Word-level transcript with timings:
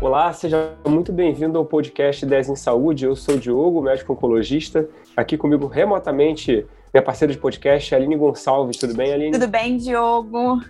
Olá, 0.00 0.32
seja 0.32 0.76
muito 0.86 1.12
bem-vindo 1.12 1.58
ao 1.58 1.64
podcast 1.64 2.24
10 2.24 2.50
em 2.50 2.56
Saúde. 2.56 3.04
Eu 3.04 3.16
sou 3.16 3.34
o 3.34 3.38
Diogo, 3.38 3.82
médico 3.82 4.12
oncologista. 4.12 4.88
Aqui 5.16 5.36
comigo 5.36 5.66
remotamente, 5.66 6.64
minha 6.94 7.02
parceira 7.02 7.34
de 7.34 7.38
podcast, 7.38 7.92
Aline 7.96 8.16
Gonçalves. 8.16 8.76
Tudo 8.76 8.94
bem, 8.94 9.12
Aline? 9.12 9.32
Tudo 9.32 9.48
bem, 9.48 9.76
Diogo. 9.76 10.60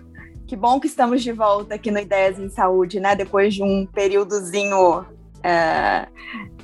Que 0.47 0.55
bom 0.55 0.79
que 0.79 0.87
estamos 0.87 1.21
de 1.21 1.31
volta 1.31 1.75
aqui 1.75 1.91
no 1.91 1.99
Ideias 1.99 2.39
em 2.39 2.49
Saúde, 2.49 2.99
né? 2.99 3.15
Depois 3.15 3.53
de 3.53 3.61
um 3.61 3.85
períodozinho 3.85 5.05
é, 5.43 6.07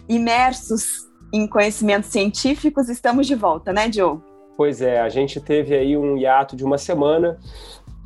imersos 0.10 1.08
em 1.32 1.46
conhecimentos 1.46 2.10
científicos, 2.10 2.90
estamos 2.90 3.28
de 3.28 3.36
volta, 3.36 3.72
né, 3.72 3.88
Diogo? 3.88 4.24
Pois 4.58 4.82
é, 4.82 5.00
a 5.02 5.10
gente 5.10 5.40
teve 5.40 5.76
aí 5.76 5.96
um 5.96 6.18
hiato 6.18 6.56
de 6.56 6.64
uma 6.64 6.80
semana 6.80 7.38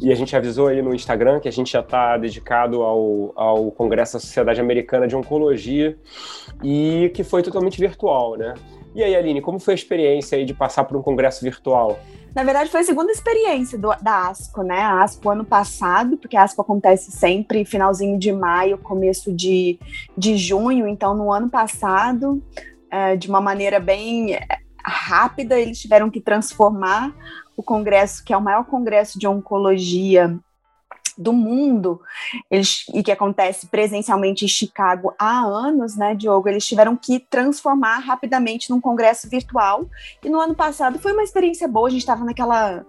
e 0.02 0.12
a 0.12 0.16
gente 0.16 0.36
avisou 0.36 0.68
aí 0.68 0.82
no 0.82 0.96
Instagram 0.96 1.40
que 1.40 1.48
a 1.48 1.52
gente 1.52 1.74
já 1.74 1.82
está 1.82 2.18
dedicado 2.18 2.82
ao, 2.82 3.34
ao 3.36 3.72
Congresso 3.72 4.14
da 4.14 4.20
Sociedade 4.20 4.62
Americana 4.62 5.08
de 5.08 5.16
Oncologia 5.16 5.98
e 6.64 7.12
que 7.14 7.24
foi 7.24 7.44
totalmente 7.44 7.80
virtual, 7.80 8.38
né? 8.38 8.54
E 8.96 9.04
aí, 9.04 9.16
Aline, 9.16 9.42
como 9.42 9.60
foi 9.60 9.74
a 9.74 9.76
experiência 9.76 10.38
aí 10.38 10.46
de 10.46 10.54
passar 10.54 10.84
por 10.84 10.98
um 10.98 11.02
congresso 11.02 11.44
virtual? 11.44 12.00
Na 12.34 12.44
verdade, 12.44 12.70
foi 12.70 12.80
a 12.80 12.84
segunda 12.84 13.12
experiência 13.12 13.78
do, 13.78 13.90
da 14.02 14.30
ASCO, 14.30 14.64
né? 14.64 14.80
A 14.80 15.04
ASCO 15.04 15.30
ano 15.30 15.46
passado, 15.46 16.18
porque 16.18 16.38
a 16.38 16.44
ASCO 16.44 16.62
acontece 16.62 17.12
sempre 17.12 17.66
finalzinho 17.66 18.18
de 18.18 18.32
maio, 18.32 18.78
começo 18.78 19.34
de, 19.34 19.80
de 20.18 20.38
junho. 20.38 20.88
Então, 20.88 21.16
no 21.16 21.32
ano 21.32 21.50
passado, 21.50 22.42
é, 22.90 23.16
de 23.16 23.30
uma 23.30 23.42
maneira 23.42 23.80
bem 23.80 24.40
rápida, 24.90 25.60
eles 25.60 25.80
tiveram 25.80 26.10
que 26.10 26.20
transformar 26.20 27.14
o 27.56 27.64
congresso, 27.64 28.24
que 28.24 28.34
é 28.34 28.38
o 28.38 28.42
maior 28.42 28.66
congresso 28.66 29.20
de 29.20 29.28
oncologia 29.28 30.38
do 31.18 31.34
mundo, 31.34 32.00
eles, 32.50 32.86
e 32.94 33.04
que 33.04 33.12
acontece 33.12 33.68
presencialmente 33.68 34.46
em 34.46 34.48
Chicago 34.48 35.14
há 35.20 35.42
anos, 35.42 35.98
né, 35.98 36.16
Diogo? 36.16 36.48
Eles 36.48 36.66
tiveram 36.66 36.96
que 36.96 37.20
transformar 37.20 38.00
rapidamente 38.00 38.70
num 38.70 38.80
congresso 38.80 39.30
virtual. 39.30 39.86
E 40.24 40.30
no 40.30 40.40
ano 40.40 40.56
passado 40.56 40.98
foi 40.98 41.12
uma 41.12 41.24
experiência 41.24 41.68
boa, 41.68 41.90
a 41.90 41.92
gente 41.92 42.00
estava 42.00 42.24
naquela 42.24 42.86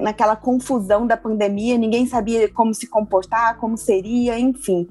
naquela 0.00 0.36
confusão 0.36 1.06
da 1.06 1.16
pandemia, 1.16 1.76
ninguém 1.76 2.06
sabia 2.06 2.48
como 2.48 2.74
se 2.74 2.86
comportar, 2.86 3.58
como 3.58 3.76
seria, 3.76 4.38
enfim. 4.38 4.86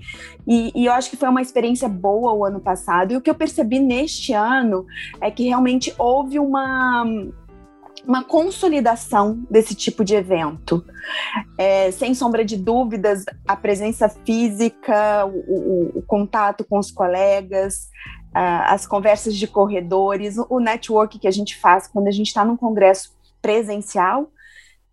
E, 0.48 0.72
e, 0.76 0.86
eu 0.86 0.94
acho 0.94 1.10
que 1.10 1.18
foi 1.18 1.30
uma 1.30 1.42
experiência 1.42 1.88
boa 1.88 2.34
o 2.34 2.46
ano 2.46 2.60
passado. 2.60 3.14
E 3.14 3.18
o 3.18 3.22
que 3.22 3.30
eu 3.30 3.36
percebi 3.36 3.80
neste 3.80 4.34
ano 4.34 4.86
é 5.20 5.32
que 5.32 5.44
realmente 5.48 5.94
houve 5.98 6.40
uma 6.40 7.06
uma 8.06 8.24
consolidação 8.24 9.44
desse 9.50 9.76
tipo 9.76 10.04
de 10.06 10.16
evento. 10.16 10.84
É, 11.58 11.92
sem 11.92 12.16
sombra 12.16 12.46
de 12.46 12.56
dúvidas, 12.56 13.26
a 13.46 13.56
presença 13.56 14.08
física, 14.08 15.26
o, 15.26 15.30
o, 15.30 15.92
o 16.00 16.02
contato 16.04 16.64
com 16.64 16.80
os 16.80 16.90
colegas, 16.90 17.90
uh, 18.30 18.64
as 18.68 18.88
conversas 18.88 19.36
de 19.36 19.46
corredores, 19.46 20.38
o 20.50 20.60
network 20.60 21.20
que 21.20 21.28
a 21.28 21.32
gente 21.32 21.58
faz 21.58 21.88
quando 21.88 22.08
a 22.08 22.12
gente 22.12 22.28
está 22.28 22.46
num 22.46 22.56
congresso 22.56 23.16
presencial, 23.42 24.32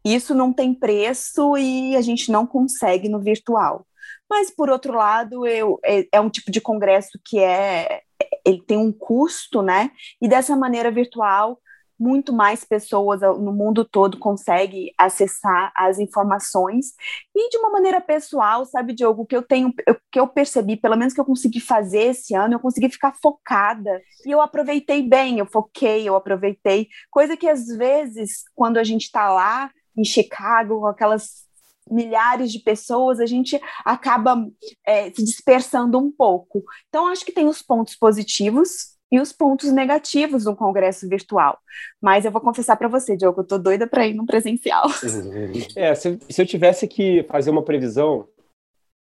isso 0.05 0.35
não 0.35 0.53
tem 0.53 0.75
preço 0.75 1.57
e 1.57 1.97
a 1.97 2.01
gente 2.01 2.31
não 2.31 2.47
consegue 2.47 3.09
no 3.09 3.21
virtual. 3.21 3.87
Mas, 4.29 4.51
por 4.51 4.69
outro 4.71 4.95
lado, 4.95 5.47
eu, 5.47 5.79
é, 5.85 6.07
é 6.13 6.21
um 6.21 6.31
tipo 6.31 6.51
de 6.51 6.61
congresso 6.61 7.19
que 7.25 7.39
é 7.39 8.03
ele 8.45 8.63
tem 8.63 8.77
um 8.77 8.93
custo, 8.93 9.63
né? 9.63 9.91
E 10.21 10.29
dessa 10.29 10.57
maneira 10.57 10.91
virtual 10.91 11.59
muito 11.99 12.33
mais 12.33 12.65
pessoas 12.65 13.21
no 13.21 13.53
mundo 13.53 13.85
todo 13.85 14.19
conseguem 14.19 14.93
acessar 14.99 15.73
as 15.77 15.99
informações 15.99 16.93
e 17.35 17.49
de 17.49 17.57
uma 17.57 17.71
maneira 17.71 18.01
pessoal, 18.01 18.65
sabe, 18.67 18.93
Diogo, 18.93 19.25
que 19.25 19.37
eu 19.37 19.43
tenho, 19.43 19.69
o 19.69 19.97
que 20.11 20.19
eu 20.19 20.27
percebi, 20.27 20.77
pelo 20.77 20.97
menos 20.97 21.15
que 21.15 21.21
eu 21.21 21.25
consegui 21.25 21.61
fazer 21.61 22.11
esse 22.11 22.35
ano, 22.35 22.55
eu 22.55 22.61
consegui 22.61 22.91
ficar 22.91 23.15
focada 23.23 24.03
e 24.27 24.31
eu 24.31 24.41
aproveitei 24.41 25.03
bem, 25.03 25.39
eu 25.39 25.47
foquei, 25.47 26.09
eu 26.09 26.17
aproveitei, 26.17 26.89
coisa 27.11 27.37
que 27.37 27.49
às 27.49 27.67
vezes 27.69 28.45
quando 28.55 28.79
a 28.79 28.85
gente 28.85 29.05
está 29.05 29.33
lá 29.33 29.71
em 29.97 30.05
Chicago 30.05 30.81
com 30.81 30.87
aquelas 30.87 31.45
milhares 31.91 32.51
de 32.51 32.61
pessoas, 32.61 33.21
a 33.21 33.27
gente 33.27 33.61
acaba 33.85 34.47
é, 34.87 35.11
se 35.11 35.23
dispersando 35.23 35.99
um 35.99 36.11
pouco. 36.11 36.65
Então, 36.89 37.09
acho 37.09 37.25
que 37.25 37.33
tem 37.33 37.47
os 37.47 37.63
pontos 37.63 37.95
positivos 37.95 38.95
e 39.13 39.21
os 39.21 39.33
pontos 39.33 39.71
negativos 39.71 40.45
do 40.45 40.57
congresso 40.57 41.09
virtual. 41.09 41.59
Mas 42.01 42.25
eu 42.25 42.33
vou 42.33 42.41
confessar 42.41 42.77
para 42.77 42.89
você, 42.89 43.17
Diogo, 43.17 43.43
eu 43.43 43.47
tô 43.47 43.59
doida 43.59 43.87
para 43.87 44.07
ir 44.07 44.15
no 44.15 44.27
presencial. 44.27 44.87
É, 45.77 45.95
se, 45.95 46.19
se, 46.29 46.43
eu 46.43 46.47
tivesse 46.47 46.89
que 46.89 47.23
fazer 47.25 47.51
uma 47.51 47.63
previsão, 47.63 48.27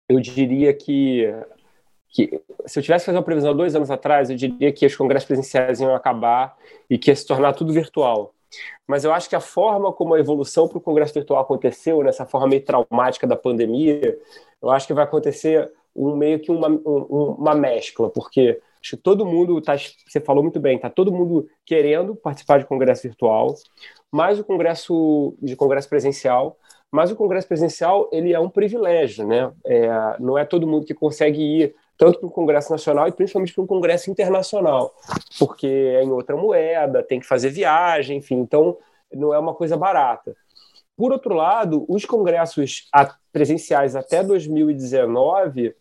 eu 0.09 0.21
diria 0.21 0.73
que, 0.73 1.25
que 2.09 2.41
se 2.67 2.79
eu 2.79 2.83
tivesse 2.83 3.03
que 3.03 3.07
fazer 3.07 3.19
uma 3.19 3.25
previsão 3.25 3.57
dois 3.57 3.75
anos 3.75 3.91
atrás, 3.91 4.31
eu 4.31 4.37
diria 4.37 4.73
que 4.73 4.87
os 4.87 4.95
congressos 4.95 5.27
presenciais 5.27 5.81
iam 5.81 5.95
acabar 5.95 6.57
e 6.89 6.99
que 6.99 7.11
ia 7.11 7.17
se 7.17 7.27
tornar 7.27 7.55
tudo 7.55 7.73
virtual. 7.73 8.36
Mas 8.87 9.05
eu 9.05 9.13
acho 9.13 9.29
que 9.29 9.37
a 9.37 9.41
forma 9.41 9.93
como 9.93 10.15
a 10.15 10.21
evolução 10.21 10.69
para 10.69 10.79
o 10.79 10.81
congresso 10.81 11.15
virtual 11.15 11.41
aconteceu, 11.41 12.03
nessa 12.03 12.27
forma 12.27 12.49
meio 12.49 12.65
traumática 12.65 13.27
da 13.27 13.37
pandemia, 13.37 14.19
eu 14.63 14.71
acho 14.71 14.87
que 14.87 14.95
vai 14.95 15.05
acontecer 15.05 15.71
um 15.95 16.15
meio 16.15 16.39
que 16.41 16.51
uma, 16.51 16.69
um, 16.69 17.37
uma 17.39 17.55
mescla, 17.55 18.11
porque 18.11 18.61
Acho 18.87 18.97
que 18.97 19.03
todo 19.03 19.27
mundo 19.27 19.59
está, 19.59 19.77
você 19.77 20.21
falou 20.21 20.45
muito 20.45 20.61
bem, 20.61 20.77
está 20.77 20.89
todo 20.89 21.11
mundo 21.11 21.49
querendo 21.65 22.15
participar 22.15 22.61
de 22.61 22.67
congresso 22.67 23.03
virtual, 23.03 23.53
mais 24.13 24.39
o 24.39 24.45
congresso 24.45 25.37
de 25.43 25.57
congresso 25.57 25.89
presencial, 25.89 26.57
mas 26.89 27.11
o 27.11 27.17
congresso 27.17 27.49
presencial 27.49 28.09
ele 28.13 28.33
é 28.33 28.39
um 28.39 28.49
privilégio, 28.49 29.27
né? 29.27 29.53
É, 29.67 29.89
não 30.21 30.39
é 30.39 30.45
todo 30.45 30.69
mundo 30.69 30.87
que 30.87 30.95
consegue 30.95 31.43
ir 31.43 31.75
tanto 31.97 32.19
para 32.19 32.29
o 32.29 32.31
congresso 32.31 32.71
nacional 32.71 33.09
e 33.09 33.13
principalmente 33.13 33.55
para 33.55 33.65
um 33.65 33.67
congresso 33.67 34.11
internacional, 34.11 34.95
porque 35.39 35.67
é 35.67 36.03
em 36.03 36.11
outra 36.11 36.37
moeda, 36.37 37.03
tem 37.03 37.21
que 37.21 37.27
fazer 37.27 37.51
viagem, 37.51 38.19
enfim, 38.19 38.37
então 38.37 38.77
não 39.13 39.33
é 39.33 39.39
uma 39.39 39.55
coisa 39.55 39.77
barata. 39.77 40.37
Por 40.97 41.13
outro 41.13 41.35
lado, 41.35 41.85
os 41.89 42.05
congressos 42.05 42.89
presenciais 43.33 43.95
até 43.95 44.23
2019 44.23 45.75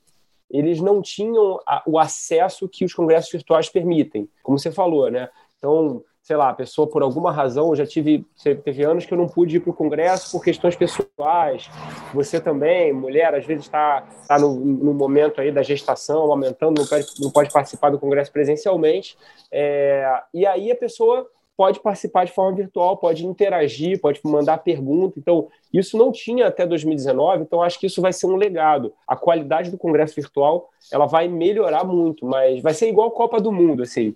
eles 0.49 0.79
não 0.79 1.01
tinham 1.01 1.59
o 1.85 1.97
acesso 1.97 2.69
que 2.69 2.85
os 2.85 2.93
congressos 2.93 3.31
virtuais 3.31 3.67
permitem, 3.67 4.29
como 4.43 4.59
você 4.59 4.71
falou, 4.71 5.09
né? 5.09 5.29
Então, 5.57 6.03
sei 6.25 6.35
lá, 6.35 6.49
a 6.49 6.53
pessoa 6.55 6.87
por 6.89 7.03
alguma 7.03 7.31
razão, 7.31 7.69
eu 7.69 7.75
já 7.75 7.85
tive, 7.85 8.25
teve 8.63 8.83
anos 8.83 9.05
que 9.05 9.13
eu 9.13 9.17
não 9.17 9.27
pude 9.27 9.57
ir 9.57 9.59
para 9.59 9.69
o 9.69 9.75
congresso 9.75 10.31
por 10.31 10.43
questões 10.43 10.75
pessoais. 10.75 11.69
Você 12.15 12.41
também, 12.41 12.91
mulher, 12.91 13.35
às 13.35 13.45
vezes 13.45 13.65
está 13.65 14.01
tá 14.27 14.39
no, 14.39 14.55
no, 14.55 14.91
momento 14.91 15.39
aí 15.39 15.51
da 15.51 15.61
gestação, 15.61 16.31
aumentando, 16.31 16.79
não 16.79 16.87
pode, 16.87 17.05
não 17.19 17.29
pode 17.29 17.53
participar 17.53 17.91
do 17.91 17.99
congresso 17.99 18.31
presencialmente. 18.31 19.15
É, 19.51 20.19
e 20.33 20.47
aí 20.47 20.71
a 20.71 20.75
pessoa 20.75 21.29
pode 21.55 21.79
participar 21.79 22.25
de 22.25 22.31
forma 22.31 22.57
virtual, 22.57 22.97
pode 22.97 23.23
interagir, 23.23 24.01
pode 24.01 24.19
mandar 24.23 24.57
pergunta. 24.57 25.19
Então, 25.19 25.47
isso 25.71 25.95
não 25.95 26.11
tinha 26.11 26.47
até 26.47 26.65
2019, 26.65 27.43
então 27.43 27.61
acho 27.61 27.79
que 27.79 27.85
isso 27.85 28.01
vai 28.01 28.11
ser 28.11 28.25
um 28.25 28.35
legado. 28.35 28.91
A 29.07 29.15
qualidade 29.15 29.69
do 29.69 29.77
congresso 29.77 30.15
virtual, 30.15 30.71
ela 30.91 31.05
vai 31.05 31.27
melhorar 31.27 31.83
muito, 31.83 32.25
mas 32.25 32.63
vai 32.63 32.73
ser 32.73 32.89
igual 32.89 33.09
a 33.09 33.11
Copa 33.11 33.39
do 33.39 33.51
Mundo, 33.51 33.83
assim. 33.83 34.15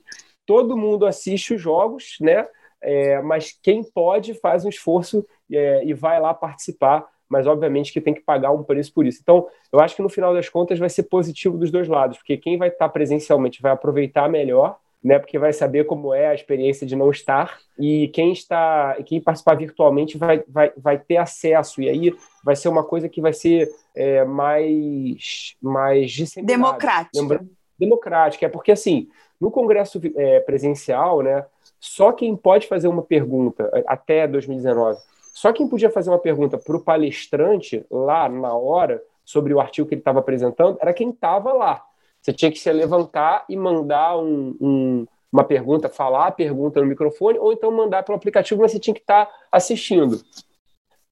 Todo 0.50 0.76
mundo 0.76 1.06
assiste 1.06 1.54
os 1.54 1.62
jogos, 1.62 2.18
né? 2.20 2.48
É, 2.82 3.22
mas 3.22 3.56
quem 3.62 3.84
pode 3.84 4.34
faz 4.34 4.66
um 4.66 4.70
esforço 4.70 5.24
é, 5.52 5.86
e 5.86 5.94
vai 5.94 6.20
lá 6.20 6.34
participar, 6.34 7.06
mas 7.30 7.46
obviamente 7.46 7.94
que 7.94 8.02
tem 8.02 8.16
que 8.16 8.22
pagar 8.22 8.50
um 8.50 8.64
preço 8.64 8.92
por 8.92 9.06
isso. 9.06 9.20
Então, 9.22 9.48
eu 9.72 9.80
acho 9.80 9.96
que 9.96 10.02
no 10.02 10.10
final 10.10 10.34
das 10.34 10.50
contas 10.50 10.80
vai 10.80 10.90
ser 10.90 11.04
positivo 11.04 11.56
dos 11.56 11.70
dois 11.70 11.88
lados, 11.88 12.18
porque 12.18 12.36
quem 12.36 12.58
vai 12.58 12.70
estar 12.70 12.90
presencialmente 12.90 13.62
vai 13.62 13.72
aproveitar 13.72 14.28
melhor 14.28 14.80
né? 15.04 15.18
Porque 15.18 15.40
vai 15.40 15.54
saber 15.54 15.86
como 15.86 16.14
é 16.14 16.28
a 16.28 16.36
experiência 16.36 16.86
de 16.86 16.96
não 16.96 17.10
estar 17.10 17.58
e 17.78 18.10
quem 18.10 18.34
está, 18.34 18.98
quem 19.06 19.22
participar 19.22 19.56
virtualmente 19.56 20.18
vai, 20.18 20.44
vai, 20.48 20.74
vai 20.76 21.00
ter 21.00 21.18
acesso 21.18 21.82
e 21.82 21.88
aí 21.88 22.14
vai 22.44 22.56
ser 22.56 22.68
uma 22.68 22.84
coisa 22.84 23.08
que 23.08 23.22
vai 23.22 23.32
ser 23.32 23.70
é, 23.96 24.26
mais 24.26 25.56
mais 25.62 26.36
democrática. 26.44 27.18
Lembra? 27.18 27.46
Democrática, 27.80 28.46
é 28.46 28.50
porque 28.50 28.72
assim 28.72 29.08
no 29.40 29.50
congresso 29.50 30.02
é, 30.16 30.42
presencial, 30.42 31.22
né? 31.22 31.46
Só 31.80 32.12
quem 32.12 32.36
pode 32.36 32.68
fazer 32.68 32.90
uma 32.90 33.02
pergunta 33.02 33.72
até 33.88 34.28
2019, 34.28 35.00
só 35.34 35.54
quem 35.54 35.68
podia 35.68 35.90
fazer 35.90 36.10
uma 36.10 36.20
pergunta 36.20 36.58
para 36.58 36.76
o 36.76 36.84
palestrante 36.84 37.86
lá 37.90 38.28
na 38.28 38.54
hora 38.54 39.02
sobre 39.24 39.54
o 39.54 39.60
artigo 39.62 39.88
que 39.88 39.94
ele 39.94 40.02
estava 40.02 40.20
apresentando 40.20 40.78
era 40.82 40.94
quem 40.94 41.12
estava 41.12 41.54
lá. 41.54 41.86
Você 42.22 42.34
tinha 42.34 42.52
que 42.52 42.60
se 42.60 42.72
levantar 42.72 43.46
e 43.48 43.56
mandar 43.56 44.18
um, 44.18 44.58
um, 44.60 45.08
uma 45.32 45.44
pergunta, 45.44 45.88
falar 45.88 46.28
a 46.28 46.32
pergunta 46.32 46.82
no 46.82 46.88
microfone, 46.88 47.40
ou 47.40 47.54
então 47.54 47.72
mandar 47.72 48.04
pelo 48.04 48.18
aplicativo, 48.18 48.62
mas 48.62 48.72
você 48.72 48.80
tinha 48.80 48.94
que 48.94 49.00
estar 49.00 49.30
assistindo. 49.52 50.20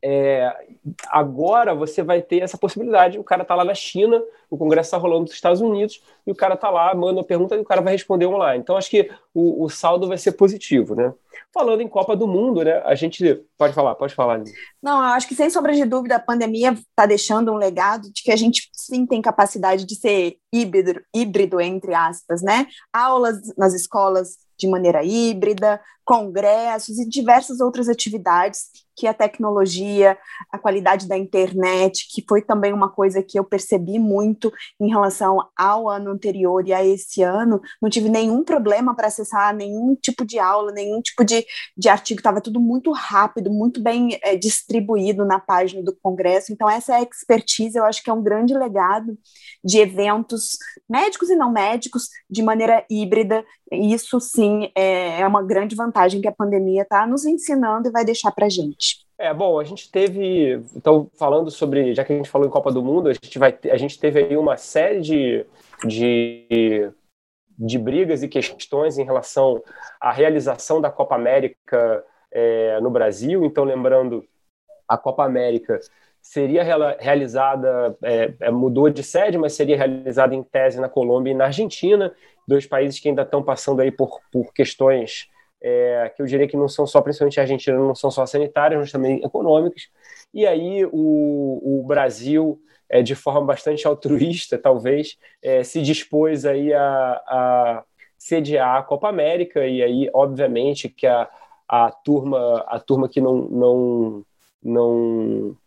É, 0.04 0.54
agora 1.08 1.74
você 1.74 2.04
vai 2.04 2.22
ter 2.22 2.42
essa 2.42 2.58
possibilidade. 2.58 3.18
O 3.18 3.24
cara 3.24 3.44
está 3.44 3.56
lá 3.56 3.64
na 3.64 3.74
China, 3.74 4.22
o 4.50 4.58
Congresso 4.58 4.88
está 4.88 4.98
rolando 4.98 5.22
nos 5.22 5.34
Estados 5.34 5.62
Unidos 5.62 6.02
e 6.26 6.32
o 6.32 6.36
cara 6.36 6.54
está 6.54 6.70
lá, 6.70 6.94
manda 6.96 7.20
uma 7.20 7.24
pergunta 7.24 7.56
e 7.56 7.60
o 7.60 7.66
cara 7.66 7.82
vai 7.82 7.94
responder 7.94 8.26
online. 8.26 8.62
Então, 8.62 8.78
acho 8.78 8.90
que 8.90 9.10
o, 9.34 9.64
o 9.66 9.70
saldo 9.70 10.08
vai 10.08 10.18
ser 10.18 10.34
positivo, 10.34 10.96
né? 10.96 11.14
Falando 11.54 11.82
em 11.82 11.88
Copa 11.88 12.16
do 12.16 12.28
Mundo, 12.28 12.64
né? 12.64 12.82
A 12.86 12.96
gente. 12.96 13.44
Pode 13.58 13.74
falar, 13.74 13.96
pode 13.96 14.16
falar. 14.16 14.42
Não, 14.82 15.00
eu 15.00 15.14
acho 15.14 15.28
que 15.28 15.36
sem 15.36 15.50
sombra 15.50 15.74
de 15.74 15.86
dúvida 15.86 16.16
a 16.16 16.20
pandemia 16.20 16.72
está 16.72 17.06
deixando 17.06 17.52
um 17.52 17.58
legado 17.58 18.12
de 18.12 18.24
que 18.24 18.32
a 18.32 18.36
gente 18.36 18.70
sim 18.74 19.06
tem 19.06 19.22
capacidade 19.22 19.86
de 19.86 19.96
ser 19.96 20.38
híbrido, 20.54 21.02
híbrido 21.14 21.60
entre 21.62 21.94
aspas, 21.94 22.42
né? 22.42 22.68
Aulas 22.92 23.38
nas 23.58 23.74
escolas 23.74 24.38
de 24.58 24.68
maneira 24.68 25.04
híbrida, 25.04 25.80
congressos 26.04 26.98
e 26.98 27.08
diversas 27.08 27.60
outras 27.60 27.88
atividades 27.88 28.70
que 28.96 29.06
a 29.06 29.14
tecnologia, 29.14 30.18
a 30.52 30.58
qualidade 30.58 31.08
da 31.08 31.18
internet, 31.18 32.08
que 32.10 32.26
foi 32.28 32.42
também 32.42 32.74
uma 32.74 32.90
coisa 32.90 33.22
que 33.22 33.38
eu 33.38 33.44
percebi 33.44 34.00
muito 34.00 34.37
em 34.80 34.90
relação 34.90 35.38
ao 35.56 35.90
ano 35.90 36.12
anterior 36.12 36.68
e 36.68 36.74
a 36.74 36.84
esse 36.86 37.22
ano, 37.22 37.62
não 37.82 37.90
tive 37.90 38.10
nenhum 38.10 38.44
problema 38.44 38.96
para 38.96 39.08
acessar 39.08 39.56
nenhum 39.56 39.96
tipo 39.96 40.26
de 40.26 40.40
aula, 40.40 40.72
nenhum 40.72 41.02
tipo 41.02 41.24
de, 41.24 41.46
de 41.76 41.90
artigo, 41.90 42.20
estava 42.20 42.42
tudo 42.42 42.60
muito 42.60 42.92
rápido, 42.92 43.52
muito 43.52 43.82
bem 43.82 44.20
é, 44.22 44.36
distribuído 44.36 45.26
na 45.26 45.40
página 45.40 45.82
do 45.84 45.96
Congresso. 45.96 46.54
Então, 46.54 46.70
essa 46.70 47.02
expertise 47.02 47.78
eu 47.78 47.86
acho 47.86 48.04
que 48.04 48.10
é 48.10 48.14
um 48.14 48.24
grande 48.24 48.54
legado 48.54 49.18
de 49.64 49.80
eventos 49.80 50.58
médicos 50.90 51.30
e 51.30 51.36
não 51.36 51.52
médicos 51.52 52.10
de 52.30 52.44
maneira 52.44 52.86
híbrida. 52.90 53.44
Isso 53.72 54.20
sim 54.20 54.72
é, 54.76 55.22
é 55.22 55.28
uma 55.28 55.44
grande 55.44 55.76
vantagem 55.76 56.22
que 56.22 56.28
a 56.28 56.36
pandemia 56.36 56.84
está 56.84 57.06
nos 57.08 57.26
ensinando 57.26 57.88
e 57.88 57.92
vai 57.92 58.06
deixar 58.06 58.32
para 58.32 58.46
a 58.46 58.50
gente. 58.50 59.07
É, 59.20 59.34
bom, 59.34 59.60
a 59.60 59.64
gente 59.64 59.92
teve, 59.92 60.62
então, 60.76 61.10
falando 61.18 61.50
sobre, 61.50 61.96
já 61.96 62.04
que 62.04 62.14
a 62.14 62.16
gente 62.16 62.30
falou 62.30 62.48
em 62.48 62.52
Copa 62.52 62.72
do 62.72 62.84
Mundo, 62.84 63.10
a 63.10 63.14
gente, 63.14 63.40
vai, 63.40 63.58
a 63.72 63.78
gente 63.78 64.00
teve 64.00 64.20
aí 64.20 64.38
uma 64.38 64.58
série 64.58 65.02
de, 65.02 65.46
de, 65.84 66.92
de 67.58 67.80
brigas 67.80 68.22
e 68.22 68.28
questões 68.28 69.00
em 69.00 69.04
relação 69.04 69.64
à 70.00 70.12
realização 70.12 70.80
da 70.80 70.92
Copa 70.92 71.16
América 71.16 72.06
é, 72.32 72.80
no 72.80 72.92
Brasil. 72.92 73.44
Então, 73.44 73.64
lembrando, 73.64 74.24
a 74.88 75.00
Copa 75.00 75.26
América 75.26 75.80
seria 76.22 76.62
realizada, 77.00 77.98
é, 78.04 78.34
é, 78.40 78.52
mudou 78.52 78.88
de 78.88 79.02
sede, 79.02 79.38
mas 79.38 79.54
seria 79.54 79.78
realizada 79.78 80.36
em 80.36 80.44
tese 80.44 80.80
na 80.80 80.90
Colômbia 80.90 81.32
e 81.32 81.36
na 81.36 81.46
Argentina, 81.46 82.14
dois 82.48 82.68
países 82.68 83.00
que 83.00 83.10
ainda 83.10 83.24
estão 83.24 83.42
passando 83.42 83.82
aí 83.82 83.90
por, 83.90 84.20
por 84.32 84.54
questões 84.54 85.28
é, 85.62 86.12
que 86.16 86.22
eu 86.22 86.26
diria 86.26 86.48
que 86.48 86.58
não 86.58 86.68
são 86.68 86.86
só, 86.86 87.02
principalmente 87.02 87.40
a 87.40 87.44
Argentina, 87.44 87.78
não 87.78 87.96
são 87.96 88.12
só 88.12 88.26
sanitárias, 88.26 88.80
mas 88.80 88.92
também 88.92 89.24
econômicas. 89.24 89.90
E 90.34 90.46
aí 90.46 90.86
o, 90.86 91.80
o 91.82 91.84
Brasil, 91.86 92.62
é, 92.90 93.02
de 93.02 93.16
forma 93.16 93.42
bastante 93.42 93.88
altruísta, 93.88 94.58
talvez, 94.58 95.18
é, 95.42 95.64
se 95.64 95.82
dispôs 95.82 96.46
aí 96.46 96.74
a, 96.74 97.22
a 97.28 97.84
sediar 98.18 98.78
a 98.78 98.84
Copa 98.84 99.10
América, 99.10 99.66
e 99.66 99.84
aí, 99.84 100.10
obviamente, 100.14 100.90
que 100.90 101.08
a, 101.08 101.30
a 101.68 101.92
turma, 101.92 102.64
a 102.68 102.80
turma 102.80 103.10
que 103.10 103.22
não, 103.22 103.36
não, 103.36 104.26
não, 104.64 105.58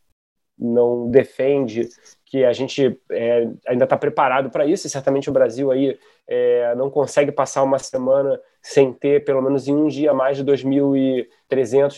não 0.58 1.10
defende 1.10 1.88
que 2.24 2.44
a 2.44 2.52
gente 2.52 2.96
é, 3.10 3.48
ainda 3.66 3.84
está 3.84 3.96
preparado 3.96 4.50
para 4.50 4.66
isso, 4.66 4.86
e 4.86 4.90
certamente 4.90 5.28
o 5.28 5.32
Brasil 5.32 5.70
aí 5.70 5.98
é, 6.26 6.74
não 6.74 6.90
consegue 6.90 7.32
passar 7.32 7.62
uma 7.62 7.78
semana 7.78 8.40
sem 8.62 8.92
ter 8.92 9.24
pelo 9.24 9.42
menos 9.42 9.66
em 9.68 9.74
um 9.74 9.88
dia 9.88 10.12
mais 10.12 10.36
de 10.36 10.44
2.300, 10.44 11.26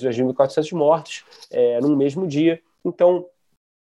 2.400 0.02 0.72
mortos 0.72 1.24
é, 1.50 1.80
num 1.80 1.96
mesmo 1.96 2.26
dia. 2.26 2.60
Então, 2.84 3.26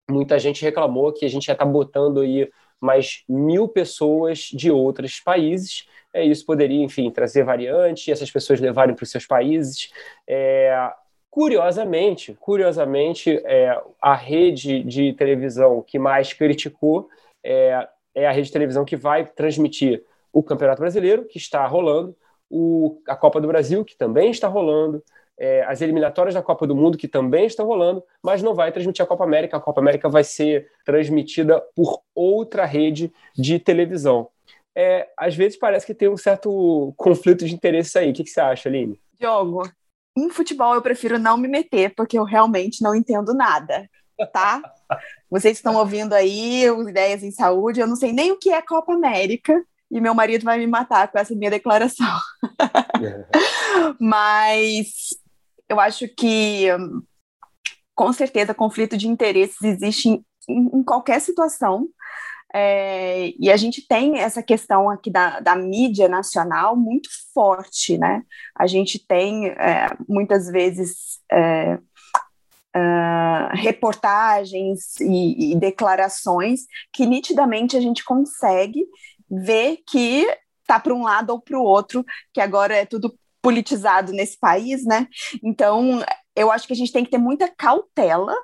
muita 0.10 0.40
gente 0.40 0.64
reclamou 0.64 1.12
que 1.12 1.26
a 1.26 1.30
gente 1.30 1.46
já 1.46 1.54
está 1.54 1.66
botando 1.66 2.22
aí 2.22 2.50
mais 2.80 3.24
mil 3.28 3.68
pessoas 3.68 4.40
de 4.54 4.72
outros 4.72 5.20
países. 5.20 5.88
É, 6.14 6.24
isso 6.24 6.46
poderia, 6.46 6.84
enfim, 6.84 7.10
trazer 7.12 7.44
variantes 7.44 8.08
e 8.08 8.12
essas 8.12 8.32
pessoas 8.32 8.60
levarem 8.60 8.96
para 8.96 9.04
os 9.04 9.12
seus 9.12 9.26
países. 9.26 9.92
É, 10.28 10.92
Curiosamente, 11.38 12.36
curiosamente, 12.40 13.40
é, 13.46 13.80
a 14.02 14.16
rede 14.16 14.84
de 14.84 15.14
televisão 15.14 15.84
que 15.84 16.00
mais 16.00 16.34
criticou 16.34 17.08
é, 17.44 17.88
é 18.16 18.26
a 18.26 18.32
rede 18.32 18.48
de 18.48 18.54
televisão 18.54 18.84
que 18.84 18.96
vai 18.96 19.24
transmitir 19.24 20.04
o 20.38 20.44
Campeonato 20.44 20.80
Brasileiro, 20.80 21.26
que 21.26 21.40
está 21.40 21.66
rolando, 21.66 22.16
o, 22.48 23.02
a 23.08 23.16
Copa 23.16 23.42
do 23.42 23.48
Brasil, 23.48 23.84
que 23.84 23.98
também 23.98 24.30
está 24.30 24.48
rolando, 24.48 25.04
é, 25.36 25.64
as 25.64 25.82
eliminatórias 25.82 26.36
da 26.36 26.44
Copa 26.44 26.68
do 26.68 26.76
Mundo, 26.76 26.96
que 26.96 27.08
também 27.08 27.48
estão 27.48 27.66
rolando, 27.66 28.04
mas 28.22 28.44
não 28.44 28.54
vai 28.54 28.72
transmitir 28.72 29.04
a 29.04 29.08
Copa 29.08 29.24
América. 29.24 29.58
A 29.58 29.60
Copa 29.60 29.82
América 29.82 30.08
vai 30.08 30.24
ser 30.24 30.70
transmitida 30.86 31.60
por 31.76 32.02
outra 32.14 32.66
rede 32.66 33.12
de 33.36 33.58
televisão. 33.58 34.30
É, 34.76 35.10
às 35.18 35.36
vezes 35.36 35.58
parece 35.58 35.88
que 35.88 35.96
tem 35.96 36.08
um 36.08 36.18
certo 36.18 36.94
conflito 36.96 37.44
de 37.44 37.56
interesse 37.56 37.98
aí. 37.98 38.12
O 38.12 38.14
que, 38.14 38.24
que 38.24 38.30
você 38.30 38.40
acha, 38.40 38.70
Aline? 38.70 39.02
Diogo, 39.20 39.68
em 40.16 40.30
futebol 40.30 40.76
eu 40.76 40.84
prefiro 40.84 41.18
não 41.18 41.36
me 41.36 41.48
meter, 41.48 41.96
porque 41.96 42.18
eu 42.18 42.24
realmente 42.24 42.84
não 42.84 42.94
entendo 42.94 43.34
nada, 43.34 43.90
tá? 44.32 44.62
Vocês 45.32 45.58
estão 45.58 45.78
ouvindo 45.78 46.14
aí 46.14 46.70
os 46.70 46.88
Ideias 46.88 47.24
em 47.24 47.32
Saúde, 47.32 47.80
eu 47.80 47.88
não 47.88 47.96
sei 47.96 48.14
nem 48.14 48.32
o 48.32 48.38
que 48.38 48.52
é 48.52 48.62
Copa 48.62 48.94
América, 48.94 49.66
e 49.90 50.02
meu 50.02 50.14
marido 50.14 50.44
vai 50.44 50.58
me 50.58 50.68
matar 50.68 51.10
com 51.10 51.18
essa 51.18 51.34
minha 51.36 51.52
declaração. 51.52 52.08
Mas 54.00 54.88
eu 55.70 55.80
acho 55.80 56.08
que, 56.08 56.68
com 57.96 58.12
certeza, 58.12 58.54
conflito 58.54 58.98
de 58.98 59.08
interesses 59.08 59.62
existe 59.62 60.10
em, 60.10 60.24
em 60.50 60.84
qualquer 60.84 61.20
situação, 61.22 61.88
é, 62.54 63.34
e 63.40 63.52
a 63.52 63.58
gente 63.58 63.86
tem 63.86 64.20
essa 64.20 64.42
questão 64.42 64.90
aqui 64.90 65.12
da, 65.12 65.40
da 65.40 65.56
mídia 65.56 66.08
nacional 66.08 66.76
muito 66.76 67.10
forte, 67.34 67.98
né? 67.98 68.24
A 68.56 68.66
gente 68.66 69.06
tem 69.06 69.48
é, 69.50 69.90
muitas 70.08 70.48
vezes 70.48 71.20
é, 71.32 71.78
uh, 72.76 73.50
reportagens 73.54 75.00
e, 75.02 75.52
e, 75.52 75.56
declarações 75.56 76.62
que 76.94 77.06
nitidamente 77.06 77.76
a 77.76 77.82
gente 77.82 78.04
consegue 78.04 78.86
ver 79.30 79.84
que 79.88 80.26
tá 80.66 80.80
para 80.80 80.94
um 80.94 81.04
lado 81.04 81.32
ou 81.32 81.42
para 81.42 81.58
o 81.58 81.64
outro, 81.64 82.06
que 82.34 82.42
agora 82.42 82.76
é 82.76 82.86
tudo 82.86 83.18
politizado 83.42 84.12
nesse 84.12 84.38
país, 84.38 84.86
né? 84.86 85.08
Então, 85.44 86.04
eu 86.36 86.52
acho 86.52 86.68
que 86.68 86.74
a 86.74 86.76
gente 86.76 86.92
tem 86.92 87.06
que 87.06 87.12
ter 87.12 87.18
muita 87.18 87.48
cautela 87.48 88.36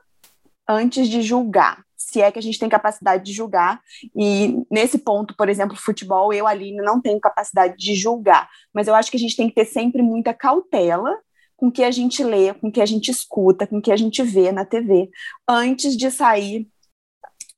antes 0.68 1.10
de 1.10 1.22
julgar 1.22 1.84
se 2.14 2.22
é 2.22 2.32
que 2.32 2.38
a 2.38 2.42
gente 2.42 2.60
tem 2.60 2.70
capacidade 2.70 3.24
de 3.24 3.34
julgar. 3.34 3.82
E 4.16 4.56
nesse 4.70 5.00
ponto, 5.00 5.36
por 5.36 5.50
exemplo, 5.50 5.76
futebol, 5.76 6.32
eu, 6.32 6.46
Aline, 6.46 6.78
não 6.78 7.02
tenho 7.02 7.20
capacidade 7.20 7.76
de 7.78 7.96
julgar. 7.96 8.48
Mas 8.74 8.88
eu 8.88 8.94
acho 8.94 9.10
que 9.10 9.18
a 9.18 9.20
gente 9.20 9.36
tem 9.36 9.50
que 9.50 9.56
ter 9.56 9.66
sempre 9.66 10.02
muita 10.02 10.34
cautela 10.34 11.18
com 11.56 11.68
o 11.68 11.72
que 11.72 11.84
a 11.84 11.92
gente 11.92 12.24
lê, 12.24 12.54
com 12.54 12.68
o 12.68 12.72
que 12.72 12.82
a 12.82 12.86
gente 12.86 13.10
escuta, 13.10 13.66
com 13.66 13.78
o 13.78 13.82
que 13.82 13.92
a 13.92 13.96
gente 13.96 14.22
vê 14.22 14.52
na 14.52 14.66
TV, 14.66 15.10
antes 15.48 15.98
de 15.98 16.12
sair 16.12 16.68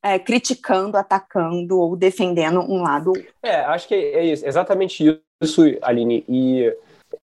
é, 0.05 0.19
criticando, 0.19 0.97
atacando 0.97 1.79
ou 1.79 1.95
defendendo 1.95 2.59
um 2.59 2.83
lado. 2.83 3.13
É, 3.41 3.61
acho 3.61 3.87
que 3.87 3.95
é 3.95 4.23
isso, 4.23 4.45
exatamente 4.45 5.21
isso, 5.41 5.61
Aline. 5.81 6.23
E 6.29 6.71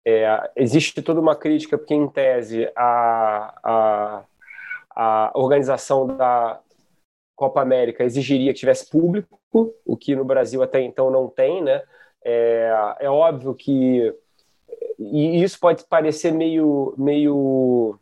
é, 0.07 0.51
existe 0.55 1.03
toda 1.03 1.21
uma 1.21 1.35
crítica, 1.35 1.77
porque, 1.77 1.95
em 1.95 2.09
tese, 2.09 2.71
a, 2.77 3.55
a, 3.65 4.25
a 4.95 5.33
organização 5.35 6.07
da, 6.07 6.61
Copa 7.41 7.63
América 7.63 8.05
exigiria 8.05 8.53
que 8.53 8.61
tivesse 8.61 8.91
público, 8.91 9.41
o 9.87 9.97
que 9.97 10.15
no 10.15 10.27
Brasil 10.27 10.63
até 10.63 10.83
então 10.83 11.11
não 11.11 11.27
tem, 11.27 11.63
né? 11.65 11.83
É, 12.23 12.97
é 13.01 13.09
óbvio 13.09 13.55
que 13.55 14.15
e 14.99 15.43
isso 15.43 15.59
pode 15.59 15.85
parecer 15.85 16.33
meio 16.33 16.93
meio 16.99 17.99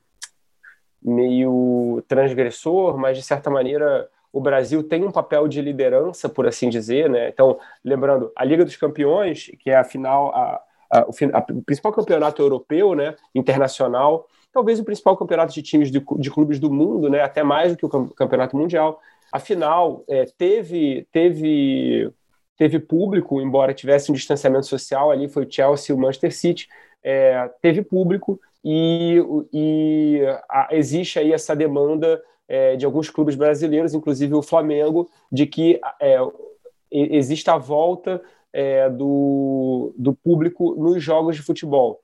meio 1.01 2.03
transgressor, 2.09 2.99
mas 2.99 3.17
de 3.17 3.23
certa 3.23 3.49
maneira 3.49 4.11
o 4.33 4.41
Brasil 4.41 4.83
tem 4.83 5.05
um 5.05 5.11
papel 5.11 5.49
de 5.49 5.61
liderança, 5.61 6.29
por 6.29 6.47
assim 6.47 6.69
dizer, 6.69 7.09
né? 7.09 7.29
Então, 7.29 7.59
lembrando, 7.85 8.31
a 8.37 8.45
Liga 8.45 8.65
dos 8.65 8.77
Campeões, 8.77 9.51
que 9.59 9.71
é 9.71 9.77
a 9.77 9.85
final, 9.85 10.35
a, 10.35 10.61
a, 10.91 10.99
a, 11.01 11.47
o, 11.51 11.63
principal 11.63 11.93
campeonato 11.93 12.43
europeu, 12.43 12.95
né, 12.95 13.15
internacional, 13.35 14.27
talvez 14.53 14.79
o 14.79 14.85
principal 14.85 15.17
campeonato 15.17 15.53
de 15.53 15.63
times 15.63 15.91
de, 15.91 16.03
de 16.19 16.31
clubes 16.31 16.59
do 16.59 16.71
mundo, 16.71 17.09
né, 17.09 17.21
até 17.21 17.43
mais 17.43 17.73
do 17.73 17.79
que 17.79 17.85
o 17.85 18.15
campeonato 18.15 18.57
mundial, 18.57 19.01
Afinal, 19.31 20.05
é, 20.09 20.25
teve, 20.25 21.07
teve, 21.13 22.11
teve 22.57 22.79
público, 22.79 23.41
embora 23.41 23.75
tivesse 23.75 24.11
um 24.11 24.15
distanciamento 24.15 24.67
social 24.67 25.11
ali, 25.11 25.29
foi 25.29 25.45
o 25.45 25.51
Chelsea 25.51 25.95
e 25.95 25.97
o 25.97 26.01
Manchester 26.01 26.35
City, 26.35 26.69
é, 27.03 27.51
teve 27.61 27.83
público 27.83 28.41
e, 28.65 29.23
e 29.53 30.23
a, 30.49 30.69
existe 30.73 31.19
aí 31.19 31.33
essa 31.33 31.55
demanda 31.55 32.21
é, 32.49 32.77
de 32.77 32.87
alguns 32.87 33.11
clubes 33.11 33.35
brasileiros, 33.35 33.95
inclusive 33.95 34.35
o 34.35 34.43
Flamengo, 34.43 35.09
de 35.31 35.47
que 35.47 35.79
é, 36.01 36.17
a 36.17 37.59
volta 37.59 38.23
é, 38.53 38.89
do, 38.89 39.93
do 39.97 40.15
público 40.15 40.75
nos 40.77 41.03
jogos 41.03 41.37
de 41.37 41.43
futebol. 41.43 42.01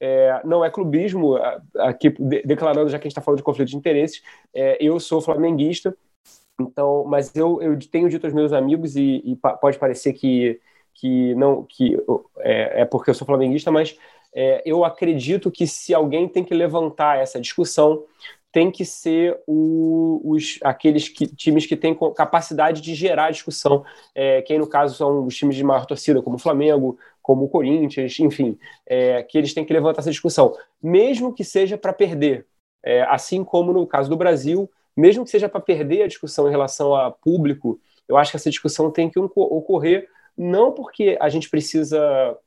É, 0.00 0.40
não 0.44 0.64
é 0.64 0.70
clubismo, 0.70 1.36
aqui 1.76 2.10
declarando, 2.44 2.88
já 2.88 2.98
que 2.98 3.02
a 3.02 3.08
gente 3.08 3.12
está 3.12 3.20
falando 3.20 3.38
de 3.38 3.44
conflito 3.44 3.68
de 3.68 3.76
interesses, 3.76 4.22
é, 4.54 4.76
eu 4.80 4.98
sou 5.00 5.20
flamenguista 5.20 5.96
Então, 6.60 7.04
mas 7.04 7.34
eu, 7.34 7.60
eu 7.62 7.78
tenho 7.78 8.08
dito 8.08 8.26
aos 8.26 8.34
meus 8.34 8.52
amigos, 8.52 8.96
e, 8.96 9.22
e 9.24 9.36
pode 9.36 9.78
parecer 9.78 10.12
que, 10.12 10.60
que 10.94 11.34
não 11.34 11.64
que 11.64 11.96
é, 12.38 12.82
é 12.82 12.84
porque 12.84 13.10
eu 13.10 13.14
sou 13.14 13.26
flamenguista, 13.26 13.70
mas 13.70 13.96
é, 14.34 14.62
eu 14.64 14.84
acredito 14.84 15.50
que 15.50 15.66
se 15.66 15.94
alguém 15.94 16.28
tem 16.28 16.44
que 16.44 16.54
levantar 16.54 17.18
essa 17.18 17.40
discussão, 17.40 18.04
tem 18.50 18.70
que 18.70 18.84
ser 18.84 19.38
o, 19.46 20.20
os, 20.24 20.58
aqueles 20.62 21.08
que, 21.08 21.26
times 21.26 21.66
que 21.66 21.76
têm 21.76 21.96
capacidade 22.16 22.80
de 22.80 22.94
gerar 22.94 23.30
discussão, 23.30 23.84
é, 24.14 24.40
que 24.42 24.52
aí, 24.52 24.58
no 24.58 24.66
caso 24.66 24.96
são 24.96 25.26
os 25.26 25.36
times 25.36 25.56
de 25.56 25.64
maior 25.64 25.86
torcida, 25.86 26.22
como 26.22 26.36
o 26.36 26.40
Flamengo, 26.40 26.98
como 27.22 27.44
o 27.44 27.48
Corinthians, 27.48 28.18
enfim, 28.18 28.58
é, 28.86 29.22
que 29.22 29.36
eles 29.36 29.52
têm 29.52 29.64
que 29.64 29.72
levantar 29.72 30.00
essa 30.00 30.10
discussão, 30.10 30.56
mesmo 30.82 31.32
que 31.32 31.44
seja 31.44 31.76
para 31.76 31.92
perder. 31.92 32.46
É, 32.82 33.02
assim 33.02 33.44
como 33.44 33.72
no 33.72 33.86
caso 33.86 34.08
do 34.08 34.16
Brasil, 34.16 34.70
mesmo 34.96 35.24
que 35.24 35.30
seja 35.30 35.48
para 35.48 35.60
perder 35.60 36.02
a 36.02 36.08
discussão 36.08 36.48
em 36.48 36.50
relação 36.50 36.94
a 36.94 37.10
público, 37.10 37.78
eu 38.08 38.16
acho 38.16 38.30
que 38.30 38.36
essa 38.36 38.50
discussão 38.50 38.90
tem 38.90 39.10
que 39.10 39.18
ocorrer 39.18 40.08
não 40.36 40.72
porque 40.72 41.18
a 41.20 41.28
gente 41.28 41.50
precisa 41.50 42.38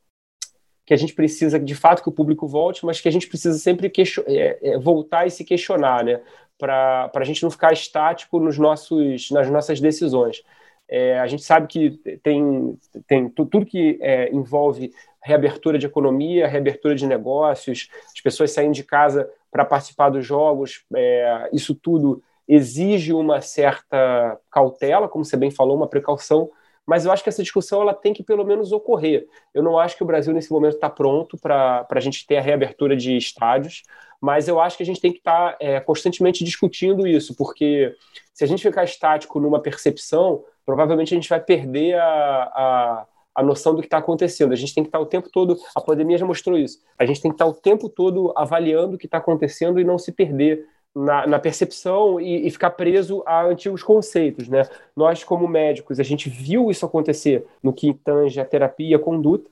que 0.91 0.95
a 0.95 0.97
gente 0.97 1.13
precisa 1.13 1.57
de 1.57 1.73
fato 1.73 2.03
que 2.03 2.09
o 2.09 2.11
público 2.11 2.45
volte, 2.45 2.85
mas 2.85 2.99
que 2.99 3.07
a 3.07 3.11
gente 3.11 3.25
precisa 3.25 3.57
sempre 3.57 3.89
é, 4.27 4.59
é, 4.61 4.77
voltar 4.77 5.25
e 5.25 5.31
se 5.31 5.45
questionar, 5.45 6.03
né? 6.03 6.19
Para 6.57 7.09
a 7.15 7.23
gente 7.23 7.41
não 7.43 7.49
ficar 7.49 7.71
estático 7.71 8.41
nos 8.41 8.57
nossos, 8.57 9.31
nas 9.31 9.49
nossas 9.49 9.79
decisões. 9.79 10.43
É, 10.89 11.17
a 11.17 11.27
gente 11.27 11.43
sabe 11.43 11.67
que 11.67 11.91
tem, 12.21 12.77
tem 13.07 13.29
tudo 13.29 13.65
que 13.65 13.97
é, 14.01 14.35
envolve 14.35 14.91
reabertura 15.23 15.79
de 15.79 15.85
economia, 15.85 16.45
reabertura 16.45 16.93
de 16.93 17.07
negócios, 17.07 17.87
as 18.13 18.19
pessoas 18.19 18.51
saindo 18.51 18.73
de 18.73 18.83
casa 18.83 19.29
para 19.49 19.63
participar 19.63 20.09
dos 20.09 20.25
jogos, 20.25 20.83
é, 20.93 21.49
isso 21.53 21.73
tudo 21.73 22.21
exige 22.45 23.13
uma 23.13 23.39
certa 23.39 24.37
cautela, 24.51 25.07
como 25.07 25.23
você 25.23 25.37
bem 25.37 25.51
falou, 25.51 25.77
uma 25.77 25.87
precaução 25.87 26.51
mas 26.85 27.05
eu 27.05 27.11
acho 27.11 27.23
que 27.23 27.29
essa 27.29 27.43
discussão 27.43 27.81
ela 27.81 27.93
tem 27.93 28.13
que 28.13 28.23
pelo 28.23 28.43
menos 28.43 28.71
ocorrer. 28.71 29.27
Eu 29.53 29.63
não 29.63 29.77
acho 29.77 29.95
que 29.95 30.03
o 30.03 30.05
Brasil 30.05 30.33
nesse 30.33 30.51
momento 30.51 30.75
está 30.75 30.89
pronto 30.89 31.37
para 31.37 31.87
a 31.89 31.99
gente 31.99 32.25
ter 32.25 32.37
a 32.37 32.41
reabertura 32.41 32.95
de 32.95 33.15
estádios, 33.15 33.83
mas 34.19 34.47
eu 34.47 34.59
acho 34.59 34.77
que 34.77 34.83
a 34.83 34.85
gente 34.85 35.01
tem 35.01 35.11
que 35.11 35.19
estar 35.19 35.53
tá, 35.53 35.57
é, 35.59 35.79
constantemente 35.79 36.43
discutindo 36.43 37.07
isso, 37.07 37.35
porque 37.35 37.95
se 38.33 38.43
a 38.43 38.47
gente 38.47 38.61
ficar 38.61 38.83
estático 38.83 39.39
numa 39.39 39.61
percepção, 39.61 40.43
provavelmente 40.65 41.13
a 41.13 41.15
gente 41.15 41.29
vai 41.29 41.39
perder 41.39 41.95
a, 41.95 42.03
a, 42.05 43.07
a 43.35 43.43
noção 43.43 43.73
do 43.73 43.81
que 43.81 43.87
está 43.87 43.97
acontecendo. 43.97 44.53
A 44.53 44.55
gente 44.55 44.73
tem 44.75 44.83
que 44.83 44.89
estar 44.89 44.99
tá 44.99 45.03
o 45.03 45.07
tempo 45.07 45.29
todo, 45.31 45.57
a 45.75 45.81
pandemia 45.81 46.17
já 46.17 46.25
mostrou 46.25 46.57
isso, 46.57 46.79
a 46.99 47.05
gente 47.05 47.21
tem 47.21 47.31
que 47.31 47.35
estar 47.35 47.45
tá 47.45 47.51
o 47.51 47.53
tempo 47.53 47.89
todo 47.89 48.31
avaliando 48.35 48.95
o 48.95 48.97
que 48.97 49.07
está 49.07 49.17
acontecendo 49.17 49.79
e 49.79 49.83
não 49.83 49.97
se 49.97 50.11
perder 50.11 50.67
na, 50.95 51.25
na 51.25 51.39
percepção 51.39 52.19
e, 52.19 52.47
e, 52.47 52.51
ficar 52.51 52.71
preso 52.71 53.23
a 53.25 53.43
antigos 53.43 53.81
conceitos, 53.81 54.47
né? 54.47 54.63
Nós, 54.95 55.23
como 55.23 55.47
médicos, 55.47 55.99
a 55.99 56.03
gente 56.03 56.29
viu 56.29 56.69
isso 56.69 56.85
acontecer 56.85 57.45
no 57.63 57.71
que 57.71 57.93
tange 57.93 58.39
a 58.39 58.45
terapia 58.45 58.89
e 58.89 58.95
a 58.95 58.99
conduta, 58.99 59.49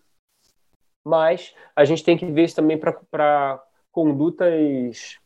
mas 1.05 1.53
a 1.75 1.85
gente 1.85 2.03
tem 2.03 2.17
que 2.17 2.25
ver 2.25 2.43
isso 2.43 2.55
também 2.55 2.77
para 2.77 3.63
condutas, 3.91 5.17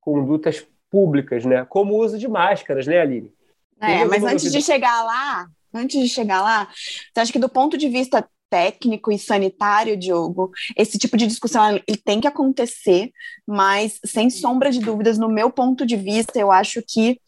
condutas 0.00 0.66
públicas, 0.90 1.44
né? 1.44 1.64
Como 1.64 1.94
o 1.94 2.04
uso 2.04 2.18
de 2.18 2.26
máscaras, 2.26 2.86
né, 2.86 3.00
Aline? 3.00 3.32
É, 3.80 4.04
mas 4.04 4.24
antes 4.24 4.52
de 4.52 4.60
chegar 4.60 5.04
lá, 5.04 5.48
antes 5.72 6.00
de 6.00 6.08
chegar 6.08 6.42
lá, 6.42 6.68
você 7.12 7.20
acha 7.20 7.32
que 7.32 7.38
do 7.38 7.48
ponto 7.48 7.78
de 7.78 7.88
vista 7.88 8.28
técnico 8.50 9.12
e 9.12 9.18
sanitário, 9.18 9.96
Diogo, 9.96 10.50
esse 10.76 10.98
tipo 10.98 11.16
de 11.16 11.26
discussão 11.26 11.76
ele 11.86 11.96
tem 12.04 12.20
que 12.20 12.26
acontecer, 12.26 13.10
mas 13.46 13.98
sem 14.04 14.28
sombra 14.28 14.70
de 14.70 14.80
dúvidas, 14.80 15.16
no 15.16 15.28
meu 15.28 15.50
ponto 15.50 15.86
de 15.86 15.96
vista, 15.96 16.38
eu 16.38 16.50
acho 16.50 16.82
que 16.86 17.20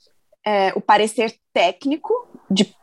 é, 0.45 0.73
o 0.75 0.81
parecer 0.81 1.35
técnico 1.55 2.13
de 2.51 2.75